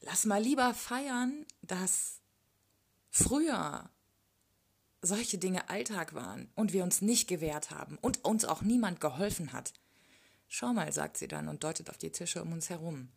Lass 0.00 0.24
mal 0.24 0.42
lieber 0.42 0.72
feiern, 0.74 1.46
dass 1.62 2.19
früher 3.10 3.90
solche 5.02 5.38
Dinge 5.38 5.68
Alltag 5.68 6.14
waren 6.14 6.50
und 6.54 6.72
wir 6.72 6.82
uns 6.82 7.02
nicht 7.02 7.28
gewehrt 7.28 7.70
haben 7.70 7.98
und 7.98 8.24
uns 8.24 8.44
auch 8.44 8.62
niemand 8.62 9.00
geholfen 9.00 9.52
hat. 9.52 9.72
Schau 10.48 10.72
mal, 10.72 10.92
sagt 10.92 11.16
sie 11.16 11.28
dann 11.28 11.48
und 11.48 11.64
deutet 11.64 11.90
auf 11.90 11.98
die 11.98 12.10
Tische 12.10 12.42
um 12.42 12.52
uns 12.52 12.70
herum. 12.70 13.10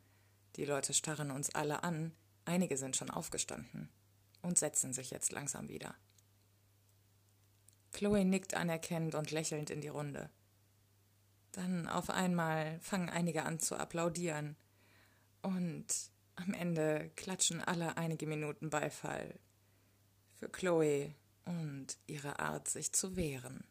Die 0.55 0.65
Leute 0.65 0.93
starren 0.93 1.31
uns 1.31 1.53
alle 1.55 1.83
an, 1.83 2.13
einige 2.45 2.77
sind 2.77 2.95
schon 2.95 3.09
aufgestanden 3.09 3.89
und 4.41 4.57
setzen 4.57 4.93
sich 4.93 5.12
jetzt 5.12 5.31
langsam 5.31 5.67
wieder. 5.67 5.95
Chloe 7.91 8.25
nickt 8.25 8.53
anerkennend 8.53 9.15
und 9.15 9.31
lächelnd 9.31 9.69
in 9.69 9.81
die 9.81 9.88
Runde. 9.88 10.29
Dann 11.51 11.88
auf 11.88 12.09
einmal 12.09 12.79
fangen 12.79 13.09
einige 13.09 13.43
an 13.43 13.59
zu 13.59 13.75
applaudieren 13.75 14.55
und 15.41 15.85
am 16.35 16.53
Ende 16.53 17.12
klatschen 17.15 17.62
alle 17.62 17.97
einige 17.97 18.25
Minuten 18.25 18.69
Beifall 18.69 19.39
für 20.43 20.50
Chloe 20.50 21.15
und 21.45 21.88
ihre 22.05 22.39
Art, 22.39 22.67
sich 22.67 22.91
zu 22.91 23.15
wehren. 23.15 23.63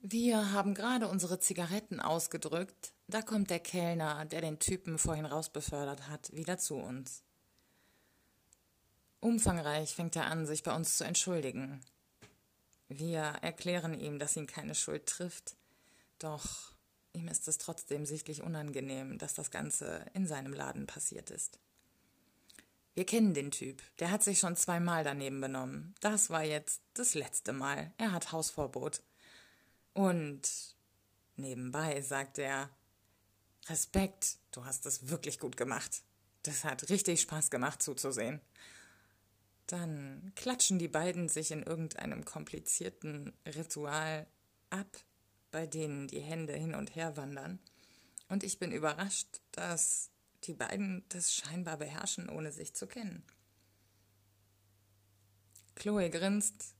Wir 0.00 0.52
haben 0.52 0.74
gerade 0.74 1.08
unsere 1.08 1.38
Zigaretten 1.38 2.00
ausgedrückt, 2.00 2.92
da 3.08 3.22
kommt 3.22 3.50
der 3.50 3.60
Kellner, 3.60 4.24
der 4.26 4.40
den 4.40 4.58
Typen 4.58 4.98
vorhin 4.98 5.26
rausbefördert 5.26 6.08
hat, 6.08 6.34
wieder 6.34 6.58
zu 6.58 6.76
uns. 6.76 7.22
Umfangreich 9.20 9.94
fängt 9.94 10.16
er 10.16 10.26
an, 10.26 10.46
sich 10.46 10.62
bei 10.62 10.74
uns 10.74 10.96
zu 10.96 11.04
entschuldigen. 11.04 11.80
Wir 12.88 13.20
erklären 13.20 13.98
ihm, 13.98 14.18
dass 14.18 14.36
ihn 14.36 14.46
keine 14.46 14.74
Schuld 14.74 15.06
trifft, 15.06 15.56
doch 16.18 16.72
ihm 17.12 17.28
ist 17.28 17.48
es 17.48 17.58
trotzdem 17.58 18.06
sichtlich 18.06 18.42
unangenehm, 18.42 19.18
dass 19.18 19.34
das 19.34 19.50
Ganze 19.50 20.04
in 20.14 20.26
seinem 20.26 20.52
Laden 20.52 20.86
passiert 20.86 21.30
ist. 21.30 21.58
Wir 22.94 23.06
kennen 23.06 23.32
den 23.32 23.52
Typ. 23.52 23.80
Der 24.00 24.10
hat 24.10 24.24
sich 24.24 24.40
schon 24.40 24.56
zweimal 24.56 25.04
daneben 25.04 25.40
benommen. 25.40 25.94
Das 26.00 26.30
war 26.30 26.42
jetzt 26.42 26.82
das 26.94 27.14
letzte 27.14 27.52
Mal. 27.52 27.92
Er 27.96 28.10
hat 28.10 28.32
Hausverbot. 28.32 29.02
Und 29.92 30.42
nebenbei 31.36 32.00
sagt 32.00 32.38
er, 32.38 32.70
Respekt, 33.68 34.38
du 34.50 34.64
hast 34.64 34.84
es 34.86 35.08
wirklich 35.08 35.38
gut 35.38 35.56
gemacht. 35.56 36.02
Das 36.42 36.64
hat 36.64 36.88
richtig 36.90 37.20
Spaß 37.20 37.50
gemacht 37.50 37.82
zuzusehen. 37.82 38.40
Dann 39.68 40.32
klatschen 40.34 40.78
die 40.78 40.88
beiden 40.88 41.28
sich 41.28 41.50
in 41.50 41.62
irgendeinem 41.62 42.24
komplizierten 42.24 43.32
Ritual 43.46 44.26
ab, 44.70 44.96
bei 45.50 45.66
denen 45.66 46.08
die 46.08 46.20
Hände 46.20 46.54
hin 46.54 46.74
und 46.74 46.94
her 46.94 47.16
wandern. 47.16 47.58
Und 48.28 48.44
ich 48.44 48.58
bin 48.58 48.72
überrascht, 48.72 49.40
dass 49.52 50.10
die 50.44 50.54
beiden 50.54 51.04
das 51.08 51.34
scheinbar 51.34 51.78
beherrschen, 51.78 52.28
ohne 52.28 52.52
sich 52.52 52.74
zu 52.74 52.86
kennen. 52.86 53.24
Chloe 55.74 56.10
grinst, 56.10 56.74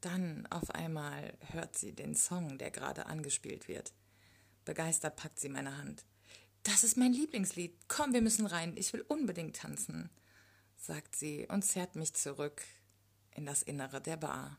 dann 0.00 0.46
auf 0.48 0.70
einmal 0.70 1.36
hört 1.52 1.76
sie 1.76 1.92
den 1.92 2.14
Song, 2.14 2.58
der 2.58 2.70
gerade 2.70 3.06
angespielt 3.06 3.68
wird. 3.68 3.92
Begeistert 4.64 5.16
packt 5.16 5.40
sie 5.40 5.48
meine 5.48 5.76
Hand. 5.78 6.04
Das 6.62 6.84
ist 6.84 6.96
mein 6.96 7.12
Lieblingslied. 7.12 7.76
Komm, 7.88 8.12
wir 8.12 8.22
müssen 8.22 8.46
rein. 8.46 8.76
Ich 8.76 8.92
will 8.92 9.02
unbedingt 9.02 9.56
tanzen, 9.56 10.10
sagt 10.76 11.16
sie 11.16 11.46
und 11.48 11.62
zerrt 11.62 11.96
mich 11.96 12.14
zurück 12.14 12.62
in 13.32 13.46
das 13.46 13.62
Innere 13.62 14.00
der 14.00 14.16
Bar. 14.16 14.58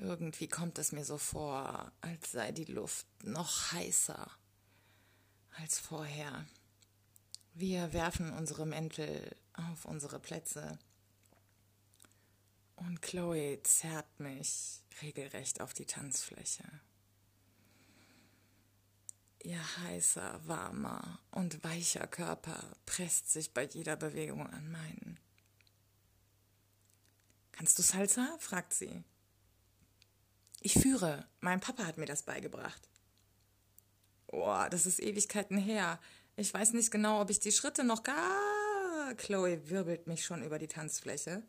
Irgendwie 0.00 0.48
kommt 0.48 0.78
es 0.78 0.92
mir 0.92 1.04
so 1.04 1.18
vor, 1.18 1.92
als 2.00 2.32
sei 2.32 2.52
die 2.52 2.64
Luft 2.64 3.06
noch 3.22 3.72
heißer 3.72 4.30
als 5.56 5.78
vorher. 5.78 6.46
Wir 7.52 7.92
werfen 7.92 8.32
unsere 8.32 8.64
Mäntel 8.64 9.36
auf 9.52 9.84
unsere 9.84 10.18
Plätze. 10.18 10.78
Und 12.76 13.02
Chloe 13.02 13.62
zerrt 13.62 14.18
mich 14.18 14.80
regelrecht 15.02 15.60
auf 15.60 15.74
die 15.74 15.84
Tanzfläche. 15.84 16.64
Ihr 19.42 19.76
heißer, 19.78 20.40
warmer 20.46 21.18
und 21.30 21.62
weicher 21.62 22.06
Körper 22.06 22.62
presst 22.86 23.30
sich 23.30 23.52
bei 23.52 23.64
jeder 23.64 23.96
Bewegung 23.96 24.46
an 24.46 24.70
meinen. 24.70 25.20
Kannst 27.52 27.78
du 27.78 27.82
Salsa? 27.82 28.36
fragt 28.38 28.72
sie. 28.72 29.04
Ich 30.60 30.74
führe. 30.74 31.26
Mein 31.40 31.60
Papa 31.60 31.86
hat 31.86 31.96
mir 31.96 32.06
das 32.06 32.22
beigebracht. 32.22 32.88
Oh, 34.26 34.64
das 34.70 34.86
ist 34.86 35.00
Ewigkeiten 35.00 35.56
her. 35.56 35.98
Ich 36.36 36.52
weiß 36.52 36.74
nicht 36.74 36.90
genau, 36.90 37.20
ob 37.20 37.30
ich 37.30 37.40
die 37.40 37.50
Schritte 37.50 37.82
noch 37.82 38.02
gar. 38.02 39.14
Chloe 39.16 39.68
wirbelt 39.70 40.06
mich 40.06 40.24
schon 40.24 40.44
über 40.44 40.58
die 40.58 40.68
Tanzfläche. 40.68 41.42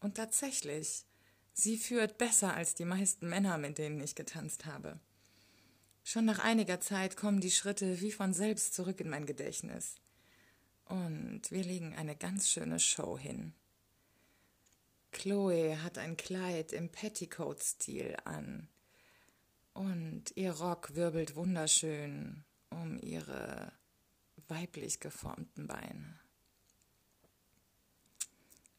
Und 0.00 0.16
tatsächlich, 0.16 1.04
sie 1.52 1.76
führt 1.76 2.18
besser 2.18 2.54
als 2.54 2.74
die 2.74 2.84
meisten 2.84 3.28
Männer, 3.28 3.58
mit 3.58 3.78
denen 3.78 4.00
ich 4.00 4.14
getanzt 4.14 4.64
habe. 4.64 4.98
Schon 6.02 6.24
nach 6.24 6.38
einiger 6.38 6.80
Zeit 6.80 7.16
kommen 7.16 7.40
die 7.40 7.50
Schritte 7.50 8.00
wie 8.00 8.12
von 8.12 8.32
selbst 8.32 8.74
zurück 8.74 9.00
in 9.00 9.10
mein 9.10 9.26
Gedächtnis. 9.26 9.96
Und 10.86 11.42
wir 11.50 11.62
legen 11.62 11.94
eine 11.94 12.16
ganz 12.16 12.48
schöne 12.48 12.80
Show 12.80 13.18
hin. 13.18 13.54
Chloe 15.16 15.82
hat 15.82 15.96
ein 15.96 16.18
Kleid 16.18 16.74
im 16.74 16.90
Petticoat-Stil 16.90 18.18
an 18.26 18.68
und 19.72 20.24
ihr 20.36 20.52
Rock 20.52 20.94
wirbelt 20.94 21.36
wunderschön 21.36 22.44
um 22.68 22.98
ihre 22.98 23.72
weiblich 24.48 25.00
geformten 25.00 25.66
Beine. 25.68 26.20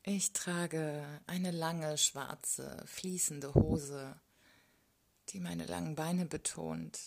Ich 0.03 0.31
trage 0.33 1.03
eine 1.25 1.49
lange, 1.49 1.97
schwarze, 1.97 2.83
fließende 2.85 3.55
Hose, 3.55 4.21
die 5.29 5.39
meine 5.39 5.65
langen 5.65 5.95
Beine 5.95 6.27
betont. 6.27 6.99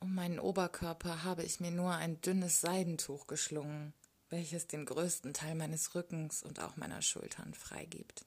Um 0.00 0.16
meinen 0.16 0.40
Oberkörper 0.40 1.22
habe 1.22 1.44
ich 1.44 1.60
mir 1.60 1.70
nur 1.70 1.94
ein 1.94 2.20
dünnes 2.22 2.60
Seidentuch 2.60 3.28
geschlungen, 3.28 3.94
welches 4.34 4.66
den 4.66 4.84
größten 4.84 5.32
Teil 5.32 5.54
meines 5.54 5.94
Rückens 5.94 6.42
und 6.42 6.58
auch 6.58 6.76
meiner 6.76 7.02
Schultern 7.02 7.54
freigibt. 7.54 8.26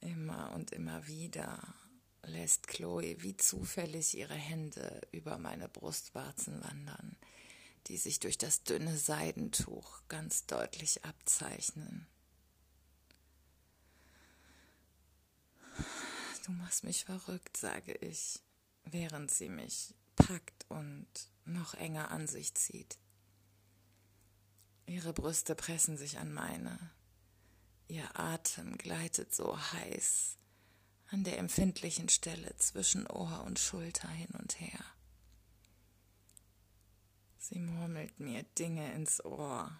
Immer 0.00 0.52
und 0.52 0.70
immer 0.70 1.04
wieder 1.08 1.74
lässt 2.22 2.68
Chloe 2.68 3.16
wie 3.22 3.36
zufällig 3.36 4.16
ihre 4.16 4.34
Hände 4.34 5.00
über 5.10 5.36
meine 5.36 5.68
Brustwarzen 5.68 6.62
wandern, 6.62 7.16
die 7.88 7.96
sich 7.96 8.20
durch 8.20 8.38
das 8.38 8.62
dünne 8.62 8.96
Seidentuch 8.96 10.02
ganz 10.06 10.46
deutlich 10.46 11.04
abzeichnen. 11.04 12.06
Du 16.46 16.52
machst 16.52 16.84
mich 16.84 17.04
verrückt, 17.04 17.56
sage 17.56 17.94
ich, 17.94 18.40
während 18.84 19.32
sie 19.32 19.48
mich 19.48 19.92
packt 20.14 20.66
und 20.68 21.08
noch 21.50 21.74
enger 21.74 22.10
an 22.10 22.26
sich 22.26 22.54
zieht. 22.54 22.98
Ihre 24.86 25.12
Brüste 25.12 25.54
pressen 25.54 25.96
sich 25.96 26.18
an 26.18 26.32
meine, 26.32 26.78
Ihr 27.90 28.08
Atem 28.18 28.78
gleitet 28.78 29.34
so 29.34 29.58
heiß 29.72 30.36
an 31.08 31.24
der 31.24 31.38
empfindlichen 31.38 32.08
Stelle 32.08 32.54
zwischen 32.56 33.04
Ohr 33.08 33.42
und 33.44 33.58
Schulter 33.58 34.08
hin 34.08 34.30
und 34.38 34.60
her. 34.60 34.84
Sie 37.36 37.58
murmelt 37.58 38.20
mir 38.20 38.44
Dinge 38.44 38.92
ins 38.92 39.24
Ohr, 39.24 39.76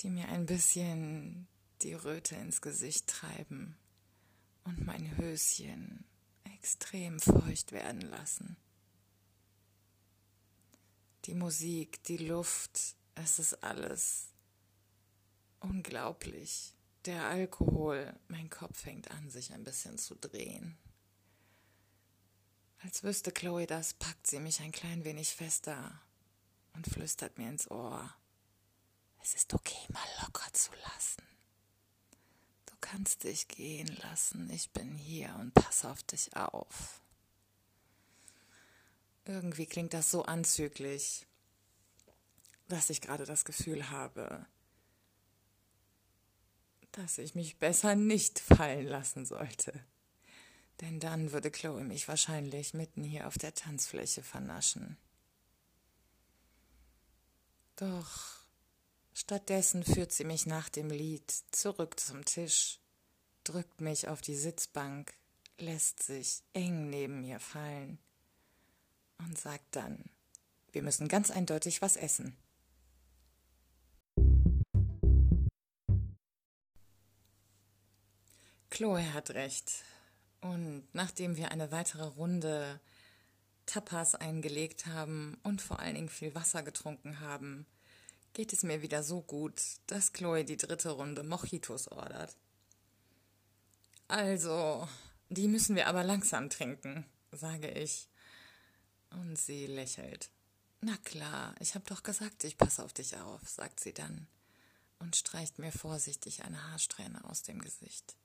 die 0.00 0.10
mir 0.10 0.28
ein 0.28 0.44
bisschen 0.44 1.48
die 1.80 1.94
Röte 1.94 2.36
ins 2.36 2.60
Gesicht 2.60 3.06
treiben 3.06 3.78
und 4.64 4.84
mein 4.84 5.16
Höschen 5.16 6.04
extrem 6.54 7.18
feucht 7.18 7.72
werden 7.72 8.02
lassen. 8.02 8.58
Die 11.24 11.34
Musik, 11.34 12.02
die 12.04 12.18
Luft, 12.18 12.96
es 13.14 13.38
ist 13.38 13.64
alles 13.64 14.28
unglaublich 15.60 16.74
der 17.04 17.24
Alkohol, 17.24 18.14
mein 18.28 18.48
Kopf 18.50 18.80
fängt 18.80 19.10
an, 19.10 19.30
sich 19.30 19.52
ein 19.52 19.64
bisschen 19.64 19.98
zu 19.98 20.14
drehen. 20.14 20.76
Als 22.78 23.02
wüsste 23.02 23.32
Chloe 23.32 23.66
das, 23.66 23.94
packt 23.94 24.26
sie 24.26 24.40
mich 24.40 24.60
ein 24.60 24.72
klein 24.72 25.04
wenig 25.04 25.34
fester 25.34 26.00
und 26.74 26.86
flüstert 26.86 27.38
mir 27.38 27.48
ins 27.48 27.70
Ohr. 27.70 28.14
Es 29.22 29.34
ist 29.34 29.54
okay, 29.54 29.86
mal 29.92 30.06
locker 30.22 30.52
zu 30.52 30.70
lassen. 30.92 31.22
Du 32.66 32.74
kannst 32.80 33.24
dich 33.24 33.48
gehen 33.48 33.94
lassen, 34.02 34.50
ich 34.50 34.70
bin 34.70 34.94
hier 34.96 35.34
und 35.40 35.54
pass 35.54 35.84
auf 35.84 36.02
dich 36.02 36.36
auf. 36.36 37.00
Irgendwie 39.26 39.66
klingt 39.66 39.94
das 39.94 40.10
so 40.10 40.24
anzüglich, 40.24 41.26
dass 42.68 42.90
ich 42.90 43.00
gerade 43.00 43.24
das 43.24 43.44
Gefühl 43.44 43.90
habe, 43.90 44.46
dass 46.92 47.18
ich 47.18 47.34
mich 47.34 47.58
besser 47.58 47.94
nicht 47.94 48.38
fallen 48.38 48.86
lassen 48.86 49.24
sollte. 49.24 49.72
Denn 50.80 51.00
dann 51.00 51.32
würde 51.32 51.50
Chloe 51.50 51.84
mich 51.84 52.08
wahrscheinlich 52.08 52.74
mitten 52.74 53.02
hier 53.02 53.26
auf 53.26 53.38
der 53.38 53.54
Tanzfläche 53.54 54.22
vernaschen. 54.22 54.98
Doch 57.76 58.44
stattdessen 59.14 59.84
führt 59.84 60.12
sie 60.12 60.24
mich 60.24 60.46
nach 60.46 60.68
dem 60.68 60.90
Lied 60.90 61.32
zurück 61.50 61.98
zum 61.98 62.24
Tisch, 62.24 62.80
drückt 63.44 63.80
mich 63.80 64.08
auf 64.08 64.20
die 64.20 64.36
Sitzbank, 64.36 65.14
lässt 65.58 66.02
sich 66.02 66.42
eng 66.52 66.90
neben 66.90 67.22
mir 67.22 67.40
fallen 67.40 67.98
und 69.18 69.38
sagt 69.38 69.76
dann, 69.76 70.04
wir 70.72 70.82
müssen 70.82 71.08
ganz 71.08 71.30
eindeutig 71.30 71.82
was 71.82 71.96
essen. 71.96 72.36
Chloe 78.70 79.12
hat 79.12 79.30
recht. 79.30 79.84
Und 80.40 80.86
nachdem 80.92 81.36
wir 81.36 81.52
eine 81.52 81.70
weitere 81.70 82.04
Runde 82.04 82.80
Tapas 83.66 84.14
eingelegt 84.14 84.86
haben 84.86 85.38
und 85.42 85.62
vor 85.62 85.78
allen 85.78 85.94
Dingen 85.94 86.08
viel 86.08 86.34
Wasser 86.34 86.62
getrunken 86.62 87.20
haben, 87.20 87.66
geht 88.34 88.52
es 88.52 88.62
mir 88.62 88.82
wieder 88.82 89.02
so 89.02 89.22
gut, 89.22 89.62
dass 89.86 90.12
Chloe 90.12 90.44
die 90.44 90.56
dritte 90.56 90.90
Runde 90.90 91.22
Mojitos 91.22 91.88
ordert. 91.88 92.36
Also, 94.08 94.86
die 95.28 95.48
müssen 95.48 95.76
wir 95.76 95.86
aber 95.86 96.04
langsam 96.04 96.50
trinken, 96.50 97.06
sage 97.32 97.70
ich. 97.70 98.08
Und 99.14 99.36
sie 99.36 99.66
lächelt. 99.66 100.30
Na 100.80 100.96
klar, 100.98 101.54
ich 101.60 101.74
hab 101.74 101.86
doch 101.86 102.02
gesagt, 102.02 102.44
ich 102.44 102.58
passe 102.58 102.84
auf 102.84 102.92
dich 102.92 103.16
auf, 103.16 103.48
sagt 103.48 103.80
sie 103.80 103.94
dann 103.94 104.26
und 104.98 105.16
streicht 105.16 105.58
mir 105.58 105.72
vorsichtig 105.72 106.44
eine 106.44 106.70
Haarsträhne 106.70 107.24
aus 107.24 107.42
dem 107.42 107.60
Gesicht. 107.60 108.16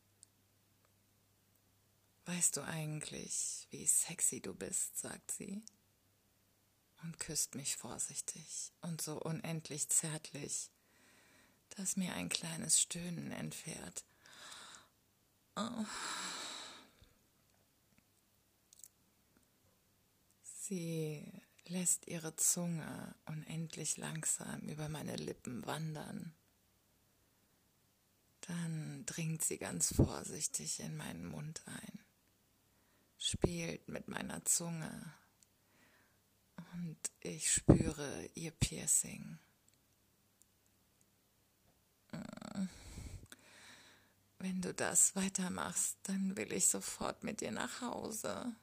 Weißt 2.26 2.58
du 2.58 2.62
eigentlich, 2.62 3.68
wie 3.72 3.86
sexy 3.86 4.42
du 4.42 4.54
bist, 4.54 4.98
sagt 4.98 5.32
sie 5.32 5.64
und 7.04 7.20
küsst 7.20 7.56
mich 7.56 7.78
vorsichtig 7.78 8.72
und 8.82 9.02
so 9.02 9.20
unendlich 9.20 9.90
zärtlich, 9.90 10.70
dass 11.78 11.96
mir 11.96 12.14
ein 12.14 12.30
kleines 12.30 12.80
Stöhnen 12.82 13.32
entfährt. 13.32 14.06
Oh. 15.56 15.86
Sie 20.70 21.26
lässt 21.66 22.08
ihre 22.08 22.36
Zunge 22.36 23.16
unendlich 23.26 23.98
langsam 23.98 24.62
über 24.70 24.88
meine 24.88 25.16
Lippen 25.16 25.66
wandern. 25.66 26.36
Dann 28.42 29.04
dringt 29.08 29.44
sie 29.44 29.58
ganz 29.58 29.96
vorsichtig 29.96 30.80
in 30.80 30.96
meinen 30.96 31.26
Mund 31.26 31.64
ein, 31.66 32.00
spielt 33.18 33.88
mit 33.88 34.10
meiner 34.10 34.46
Zunge 34.46 35.12
und 36.74 37.00
ich 37.22 37.52
spüre 37.52 38.30
ihr 38.36 38.52
Piercing. 38.52 39.40
Wenn 44.38 44.62
du 44.62 44.72
das 44.76 45.16
weitermachst, 45.16 45.98
dann 46.04 46.38
will 46.38 46.54
ich 46.54 46.68
sofort 46.68 47.24
mit 47.24 47.42
dir 47.42 47.52
nach 47.52 47.82
Hause. 47.82 48.56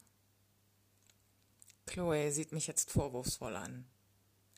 Chloe 1.87 2.31
sieht 2.31 2.51
mich 2.51 2.67
jetzt 2.67 2.91
vorwurfsvoll 2.91 3.55
an. 3.55 3.85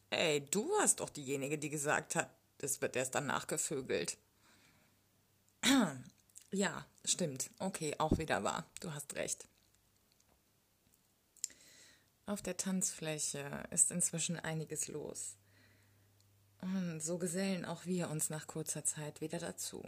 Ey, 0.09 0.45
du 0.45 0.67
warst 0.71 0.99
doch 0.99 1.09
diejenige, 1.09 1.57
die 1.57 1.69
gesagt 1.69 2.15
hat, 2.15 2.29
es 2.57 2.81
wird 2.81 2.95
erst 2.95 3.15
danach 3.15 3.47
gevögelt. 3.47 4.17
ja, 6.51 6.85
stimmt. 7.05 7.51
Okay, 7.59 7.95
auch 7.99 8.17
wieder 8.17 8.43
wahr. 8.43 8.65
Du 8.81 8.93
hast 8.93 9.15
recht. 9.15 9.47
Auf 12.25 12.41
der 12.41 12.57
Tanzfläche 12.57 13.63
ist 13.71 13.91
inzwischen 13.91 14.37
einiges 14.37 14.87
los. 14.87 15.35
Und 16.61 16.99
so 17.01 17.17
gesellen 17.17 17.65
auch 17.65 17.85
wir 17.85 18.09
uns 18.09 18.29
nach 18.29 18.47
kurzer 18.47 18.83
Zeit 18.83 19.21
wieder 19.21 19.39
dazu. 19.39 19.83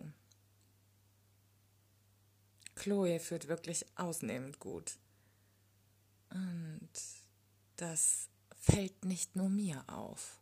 Chloe 2.75 3.19
führt 3.19 3.47
wirklich 3.47 3.86
ausnehmend 3.95 4.60
gut. 4.60 4.97
Und 6.30 6.89
das 7.81 8.29
fällt 8.55 9.05
nicht 9.05 9.35
nur 9.35 9.49
mir 9.49 9.83
auf. 9.87 10.39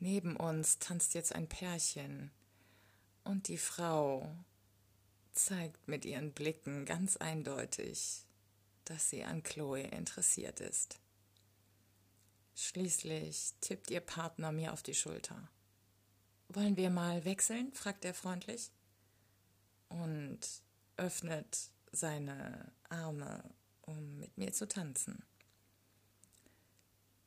Neben 0.00 0.34
uns 0.36 0.80
tanzt 0.80 1.14
jetzt 1.14 1.32
ein 1.32 1.48
Pärchen 1.48 2.32
und 3.22 3.46
die 3.46 3.58
Frau 3.58 4.34
zeigt 5.30 5.86
mit 5.86 6.04
ihren 6.04 6.32
Blicken 6.32 6.86
ganz 6.86 7.16
eindeutig, 7.16 8.26
dass 8.84 9.10
sie 9.10 9.22
an 9.22 9.44
Chloe 9.44 9.82
interessiert 9.82 10.58
ist. 10.58 10.98
Schließlich 12.56 13.54
tippt 13.60 13.90
ihr 13.92 14.00
Partner 14.00 14.50
mir 14.50 14.72
auf 14.72 14.82
die 14.82 14.94
Schulter. 14.94 15.48
Wollen 16.48 16.76
wir 16.76 16.90
mal 16.90 17.24
wechseln? 17.24 17.72
fragt 17.72 18.04
er 18.04 18.12
freundlich 18.12 18.72
und 19.88 20.40
öffnet 20.96 21.70
seine 21.92 22.72
Arme, 22.88 23.44
um 23.82 24.18
mit 24.18 24.36
mir 24.36 24.52
zu 24.52 24.66
tanzen. 24.66 25.24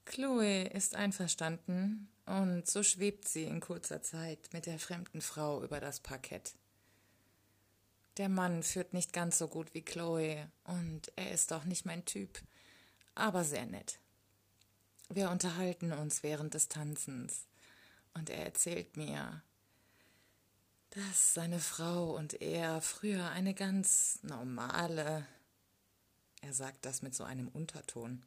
Chloe 0.06 0.64
ist 0.66 0.96
einverstanden 0.96 2.08
und 2.26 2.68
so 2.68 2.84
schwebt 2.84 3.28
sie 3.28 3.44
in 3.44 3.60
kurzer 3.60 4.02
Zeit 4.02 4.50
mit 4.54 4.66
der 4.66 4.80
fremden 4.80 5.22
Frau 5.22 5.64
über 5.64 5.80
das 5.80 6.00
Parkett. 6.00 6.54
Der 8.18 8.30
Mann 8.30 8.64
führt 8.64 8.94
nicht 8.94 9.12
ganz 9.12 9.38
so 9.38 9.48
gut 9.48 9.74
wie 9.74 9.82
Chloe 9.82 10.50
und 10.64 11.12
er 11.16 11.32
ist 11.32 11.52
auch 11.52 11.66
nicht 11.66 11.86
mein 11.86 12.06
Typ, 12.06 12.42
aber 13.14 13.44
sehr 13.44 13.66
nett. 13.66 14.00
Wir 15.10 15.30
unterhalten 15.30 15.92
uns 15.92 16.24
während 16.24 16.54
des 16.54 16.70
Tanzens 16.70 17.46
und 18.14 18.30
er 18.30 18.46
erzählt 18.46 18.96
mir, 18.96 19.44
dass 20.92 21.34
seine 21.34 21.60
Frau 21.60 22.16
und 22.16 22.42
er 22.42 22.82
früher 22.82 23.30
eine 23.32 23.54
ganz 23.54 24.20
normale, 24.24 25.28
er 26.42 26.54
sagt 26.54 26.86
das 26.86 27.02
mit 27.02 27.14
so 27.14 27.26
einem 27.26 27.50
Unterton, 27.50 28.24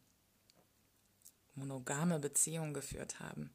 monogame 1.59 2.19
Beziehung 2.19 2.75
geführt 2.75 3.21
haben. 3.21 3.51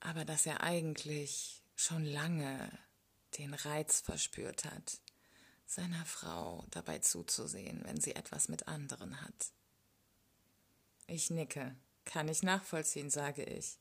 Aber 0.00 0.24
dass 0.24 0.46
er 0.46 0.62
eigentlich 0.62 1.62
schon 1.76 2.04
lange 2.04 2.70
den 3.38 3.54
Reiz 3.54 4.00
verspürt 4.00 4.64
hat, 4.64 5.00
seiner 5.66 6.04
Frau 6.04 6.66
dabei 6.70 6.98
zuzusehen, 6.98 7.82
wenn 7.84 8.00
sie 8.00 8.14
etwas 8.14 8.48
mit 8.48 8.68
anderen 8.68 9.22
hat. 9.22 9.52
Ich 11.06 11.30
nicke, 11.30 11.76
kann 12.04 12.28
ich 12.28 12.42
nachvollziehen, 12.42 13.10
sage 13.10 13.44
ich, 13.44 13.78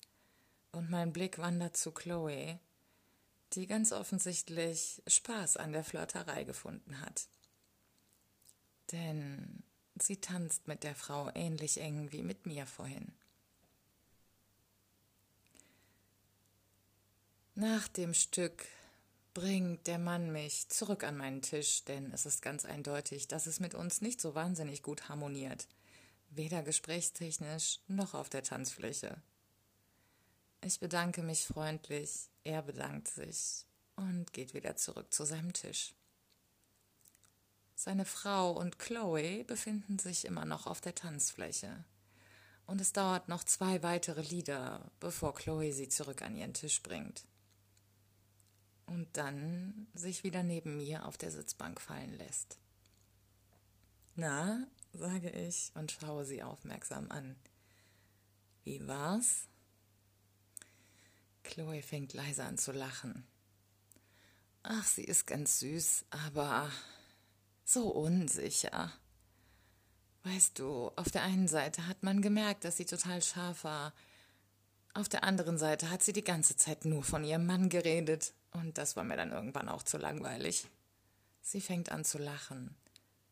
und 0.72 0.90
mein 0.90 1.12
Blick 1.12 1.38
wandert 1.38 1.76
zu 1.76 1.92
Chloe, 1.92 2.60
die 3.54 3.68
ganz 3.68 3.92
offensichtlich 3.92 5.02
Spaß 5.08 5.58
an 5.58 5.74
der 5.74 5.84
Flirterei 5.84 6.44
gefunden 6.44 7.02
hat. 7.02 7.28
Denn 8.92 9.64
Sie 10.00 10.18
tanzt 10.18 10.68
mit 10.68 10.84
der 10.84 10.96
Frau 10.96 11.30
ähnlich 11.36 11.80
eng 11.80 12.12
wie 12.12 12.24
mit 12.24 12.46
mir 12.46 12.66
vorhin. 12.66 13.14
Nach 17.56 17.88
dem 17.90 18.14
Stück 18.14 18.66
bringt 19.34 19.88
der 19.88 20.00
Mann 20.00 20.32
mich 20.32 20.68
zurück 20.70 21.04
an 21.04 21.18
meinen 21.18 21.42
Tisch, 21.42 21.84
denn 21.86 22.12
es 22.12 22.26
ist 22.26 22.42
ganz 22.42 22.66
eindeutig, 22.66 23.28
dass 23.28 23.46
es 23.46 23.60
mit 23.60 23.76
uns 23.76 24.02
nicht 24.02 24.20
so 24.20 24.36
wahnsinnig 24.36 24.82
gut 24.84 25.10
harmoniert, 25.10 25.68
weder 26.30 26.64
gesprächstechnisch 26.64 27.80
noch 27.88 28.14
auf 28.14 28.30
der 28.30 28.44
Tanzfläche. 28.44 29.22
Ich 30.64 30.80
bedanke 30.80 31.24
mich 31.24 31.46
freundlich, 31.46 32.30
er 32.44 32.62
bedankt 32.62 33.08
sich 33.08 33.66
und 33.96 34.32
geht 34.34 34.54
wieder 34.54 34.76
zurück 34.76 35.14
zu 35.14 35.26
seinem 35.26 35.54
Tisch. 35.54 35.94
Seine 37.84 38.06
Frau 38.06 38.52
und 38.52 38.78
Chloe 38.78 39.44
befinden 39.44 39.98
sich 39.98 40.26
immer 40.26 40.46
noch 40.46 40.68
auf 40.68 40.82
der 40.82 40.94
Tanzfläche. 40.94 41.84
Und 42.68 42.80
es 42.80 42.94
dauert 42.94 43.28
noch 43.28 43.44
zwei 43.44 43.82
weitere 43.82 44.22
Lieder, 44.22 44.92
bevor 45.00 45.34
Chloe 45.34 45.74
sie 45.74 45.90
zurück 45.90 46.22
an 46.22 46.36
ihren 46.36 46.54
Tisch 46.54 46.84
bringt. 46.84 47.26
und 48.86 49.08
dann 49.14 49.88
sich 49.96 50.24
wieder 50.24 50.44
neben 50.44 50.78
mir 50.78 51.06
auf 51.08 51.18
der 51.18 51.32
Sitzbank 51.32 51.82
fallen 51.82 52.16
lässt. 52.20 52.60
Na, 54.16 54.68
sage 54.94 55.32
ich 55.32 55.72
und 55.74 55.92
schaue 55.92 56.24
sie 56.24 56.44
aufmerksam 56.44 57.10
an. 57.10 57.36
Wie 58.64 58.86
war's? 58.88 59.48
Chloe 61.44 61.82
fängt 61.82 62.14
leise 62.14 62.44
an 62.44 62.60
zu 62.60 62.74
lachen. 62.74 63.26
Ach, 64.62 64.86
sie 64.86 65.04
ist 65.04 65.26
ganz 65.26 65.60
süß, 65.62 66.06
aber 66.12 66.70
so 67.72 67.90
unsicher. 67.90 68.92
Weißt 70.24 70.60
du, 70.60 70.92
auf 70.96 71.10
der 71.10 71.24
einen 71.24 71.48
Seite 71.48 71.88
hat 71.88 72.04
man 72.04 72.22
gemerkt, 72.22 72.64
dass 72.66 72.78
sie 72.78 72.86
total 72.86 73.22
scharf 73.22 73.64
war. 73.64 73.94
Auf 74.94 75.10
der 75.10 75.24
anderen 75.24 75.58
Seite 75.58 75.90
hat 75.90 76.04
sie 76.04 76.14
die 76.14 76.24
ganze 76.24 76.56
Zeit 76.56 76.86
nur 76.86 77.04
von 77.04 77.24
ihrem 77.24 77.46
Mann 77.46 77.70
geredet. 77.70 78.34
Und 78.52 78.78
das 78.78 78.96
war 78.96 79.04
mir 79.04 79.16
dann 79.16 79.32
irgendwann 79.32 79.70
auch 79.70 79.84
zu 79.84 79.98
langweilig. 79.98 80.68
Sie 81.42 81.62
fängt 81.62 81.92
an 81.92 82.04
zu 82.04 82.18
lachen. 82.18 82.76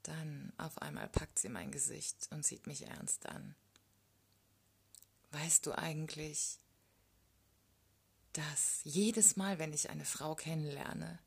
Dann 0.04 0.54
auf 0.58 0.82
einmal 0.82 1.10
packt 1.10 1.38
sie 1.38 1.49
mein 1.49 1.71
Gesicht 1.71 2.30
und 2.32 2.45
sieht 2.45 2.65
mich 2.65 2.88
ernst 2.88 3.28
an. 3.28 3.56
Weißt 5.32 5.65
du 5.65 5.78
eigentlich, 5.78 6.60
dass 8.34 8.80
jedes 8.84 9.36
Mal, 9.36 9.60
wenn 9.60 9.73
ich 9.73 9.89
eine 9.89 10.06
Frau 10.06 10.34
kennenlerne, 10.34 11.19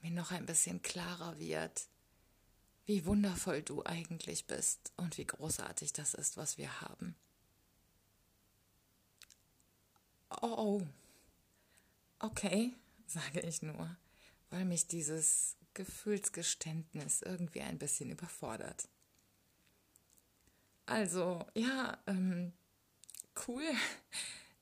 mir 0.00 0.10
noch 0.10 0.32
ein 0.32 0.44
bisschen 0.44 0.82
klarer 0.82 1.38
wird, 1.38 1.88
wie 2.88 3.04
wundervoll 3.04 3.60
du 3.60 3.84
eigentlich 3.84 4.46
bist 4.46 4.92
und 4.96 5.18
wie 5.18 5.26
großartig 5.26 5.92
das 5.92 6.14
ist, 6.14 6.38
was 6.38 6.56
wir 6.56 6.80
haben. 6.80 7.14
Oh, 10.40 10.80
okay, 12.18 12.74
sage 13.06 13.40
ich 13.40 13.60
nur, 13.60 13.94
weil 14.48 14.64
mich 14.64 14.86
dieses 14.86 15.56
Gefühlsgeständnis 15.74 17.20
irgendwie 17.20 17.60
ein 17.60 17.78
bisschen 17.78 18.10
überfordert. 18.10 18.88
Also, 20.86 21.44
ja, 21.54 21.96
ähm, 22.08 22.52
cool. 23.46 23.62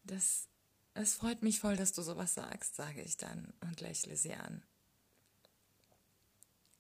Das, 0.08 0.46
es 0.94 1.14
freut 1.14 1.42
mich 1.42 1.58
voll, 1.58 1.76
dass 1.76 1.92
du 1.92 2.00
sowas 2.00 2.34
sagst, 2.34 2.76
sage 2.76 3.02
ich 3.02 3.16
dann 3.16 3.52
und 3.60 3.80
lächle 3.80 4.16
sie 4.16 4.34
an. 4.34 4.62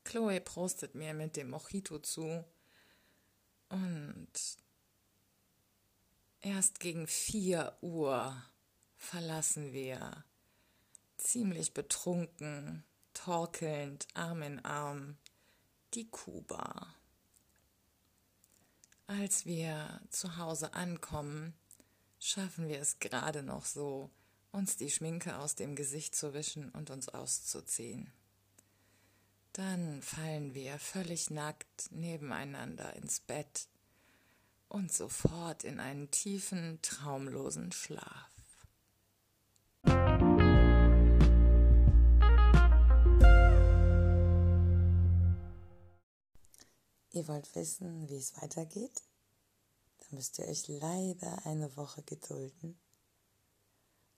Chloe 0.06 0.40
prostet 0.40 0.94
mir 0.94 1.14
mit 1.14 1.36
dem 1.36 1.50
Mojito 1.50 1.98
zu 1.98 2.44
und 3.68 4.28
erst 6.40 6.78
gegen 6.78 7.08
vier 7.08 7.76
Uhr 7.80 8.40
verlassen 8.96 9.72
wir, 9.72 10.24
ziemlich 11.16 11.74
betrunken, 11.74 12.84
torkelnd, 13.14 14.06
Arm 14.14 14.42
in 14.42 14.64
Arm, 14.64 15.16
die 15.94 16.08
Kuba. 16.08 16.94
Als 19.08 19.44
wir 19.44 20.00
zu 20.10 20.36
Hause 20.36 20.72
ankommen, 20.74 21.52
schaffen 22.20 22.68
wir 22.68 22.80
es 22.80 23.00
gerade 23.00 23.42
noch 23.42 23.64
so, 23.64 24.10
uns 24.52 24.76
die 24.76 24.90
Schminke 24.90 25.36
aus 25.38 25.56
dem 25.56 25.74
Gesicht 25.74 26.14
zu 26.14 26.32
wischen 26.32 26.70
und 26.70 26.90
uns 26.90 27.08
auszuziehen. 27.08 28.12
Dann 29.56 30.02
fallen 30.02 30.52
wir 30.52 30.78
völlig 30.78 31.30
nackt 31.30 31.90
nebeneinander 31.90 32.94
ins 32.96 33.20
Bett 33.20 33.68
und 34.68 34.92
sofort 34.92 35.64
in 35.64 35.80
einen 35.80 36.10
tiefen, 36.10 36.78
traumlosen 36.82 37.72
Schlaf. 37.72 38.30
Ihr 47.12 47.26
wollt 47.26 47.54
wissen, 47.54 48.10
wie 48.10 48.16
es 48.16 48.36
weitergeht? 48.42 49.04
Dann 50.00 50.16
müsst 50.16 50.38
ihr 50.38 50.48
euch 50.48 50.68
leider 50.68 51.46
eine 51.46 51.74
Woche 51.78 52.02
gedulden. 52.02 52.78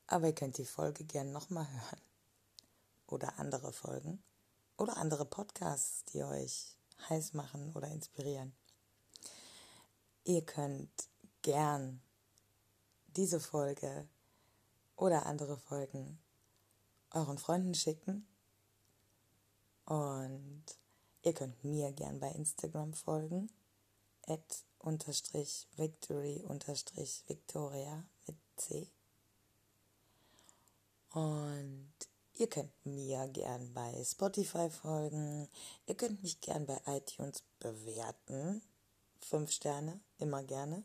Aber 0.08 0.26
ihr 0.26 0.34
könnt 0.34 0.58
die 0.58 0.64
Folge 0.64 1.04
gern 1.04 1.30
nochmal 1.30 1.70
hören. 1.70 2.02
Oder 3.06 3.38
andere 3.38 3.72
Folgen 3.72 4.20
oder 4.78 4.96
andere 4.96 5.26
Podcasts, 5.26 6.04
die 6.04 6.22
euch 6.22 6.76
heiß 7.10 7.34
machen 7.34 7.74
oder 7.74 7.88
inspirieren. 7.88 8.54
Ihr 10.24 10.44
könnt 10.44 11.08
gern 11.42 12.00
diese 13.16 13.40
Folge 13.40 14.08
oder 14.96 15.26
andere 15.26 15.58
Folgen 15.58 16.18
euren 17.10 17.38
Freunden 17.38 17.74
schicken. 17.74 18.26
Und 19.84 20.64
ihr 21.22 21.32
könnt 21.32 21.64
mir 21.64 21.92
gern 21.92 22.20
bei 22.20 22.30
Instagram 22.30 22.92
folgen. 22.92 23.50
At 24.26 24.64
unterstrich 24.78 25.66
victory 25.76 26.42
unterstrich 26.46 27.24
victoria 27.26 28.04
mit 28.26 28.36
C. 28.56 28.90
Und 31.10 32.07
Ihr 32.38 32.48
könnt 32.48 32.70
mir 32.86 33.26
gern 33.26 33.74
bei 33.74 34.04
Spotify 34.04 34.70
folgen. 34.70 35.48
Ihr 35.86 35.96
könnt 35.96 36.22
mich 36.22 36.40
gern 36.40 36.66
bei 36.66 36.80
iTunes 36.86 37.42
bewerten. 37.58 38.62
Fünf 39.20 39.50
Sterne, 39.50 39.98
immer 40.18 40.44
gerne. 40.44 40.84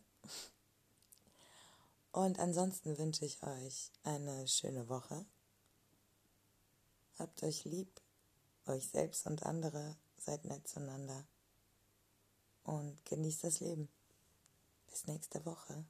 Und 2.12 2.40
ansonsten 2.40 2.98
wünsche 2.98 3.26
ich 3.26 3.44
euch 3.44 3.92
eine 4.04 4.48
schöne 4.48 4.90
Woche. 4.90 5.28
Habt 7.20 7.44
euch 7.44 7.66
lieb, 7.66 8.02
euch 8.66 8.90
selbst 8.90 9.28
und 9.28 9.44
andere, 9.44 9.96
seid 10.18 10.46
nett 10.46 10.68
zueinander 10.68 11.24
und 12.64 13.06
genießt 13.06 13.44
das 13.44 13.60
Leben. 13.60 13.90
Bis 14.88 15.06
nächste 15.06 15.46
Woche. 15.46 15.86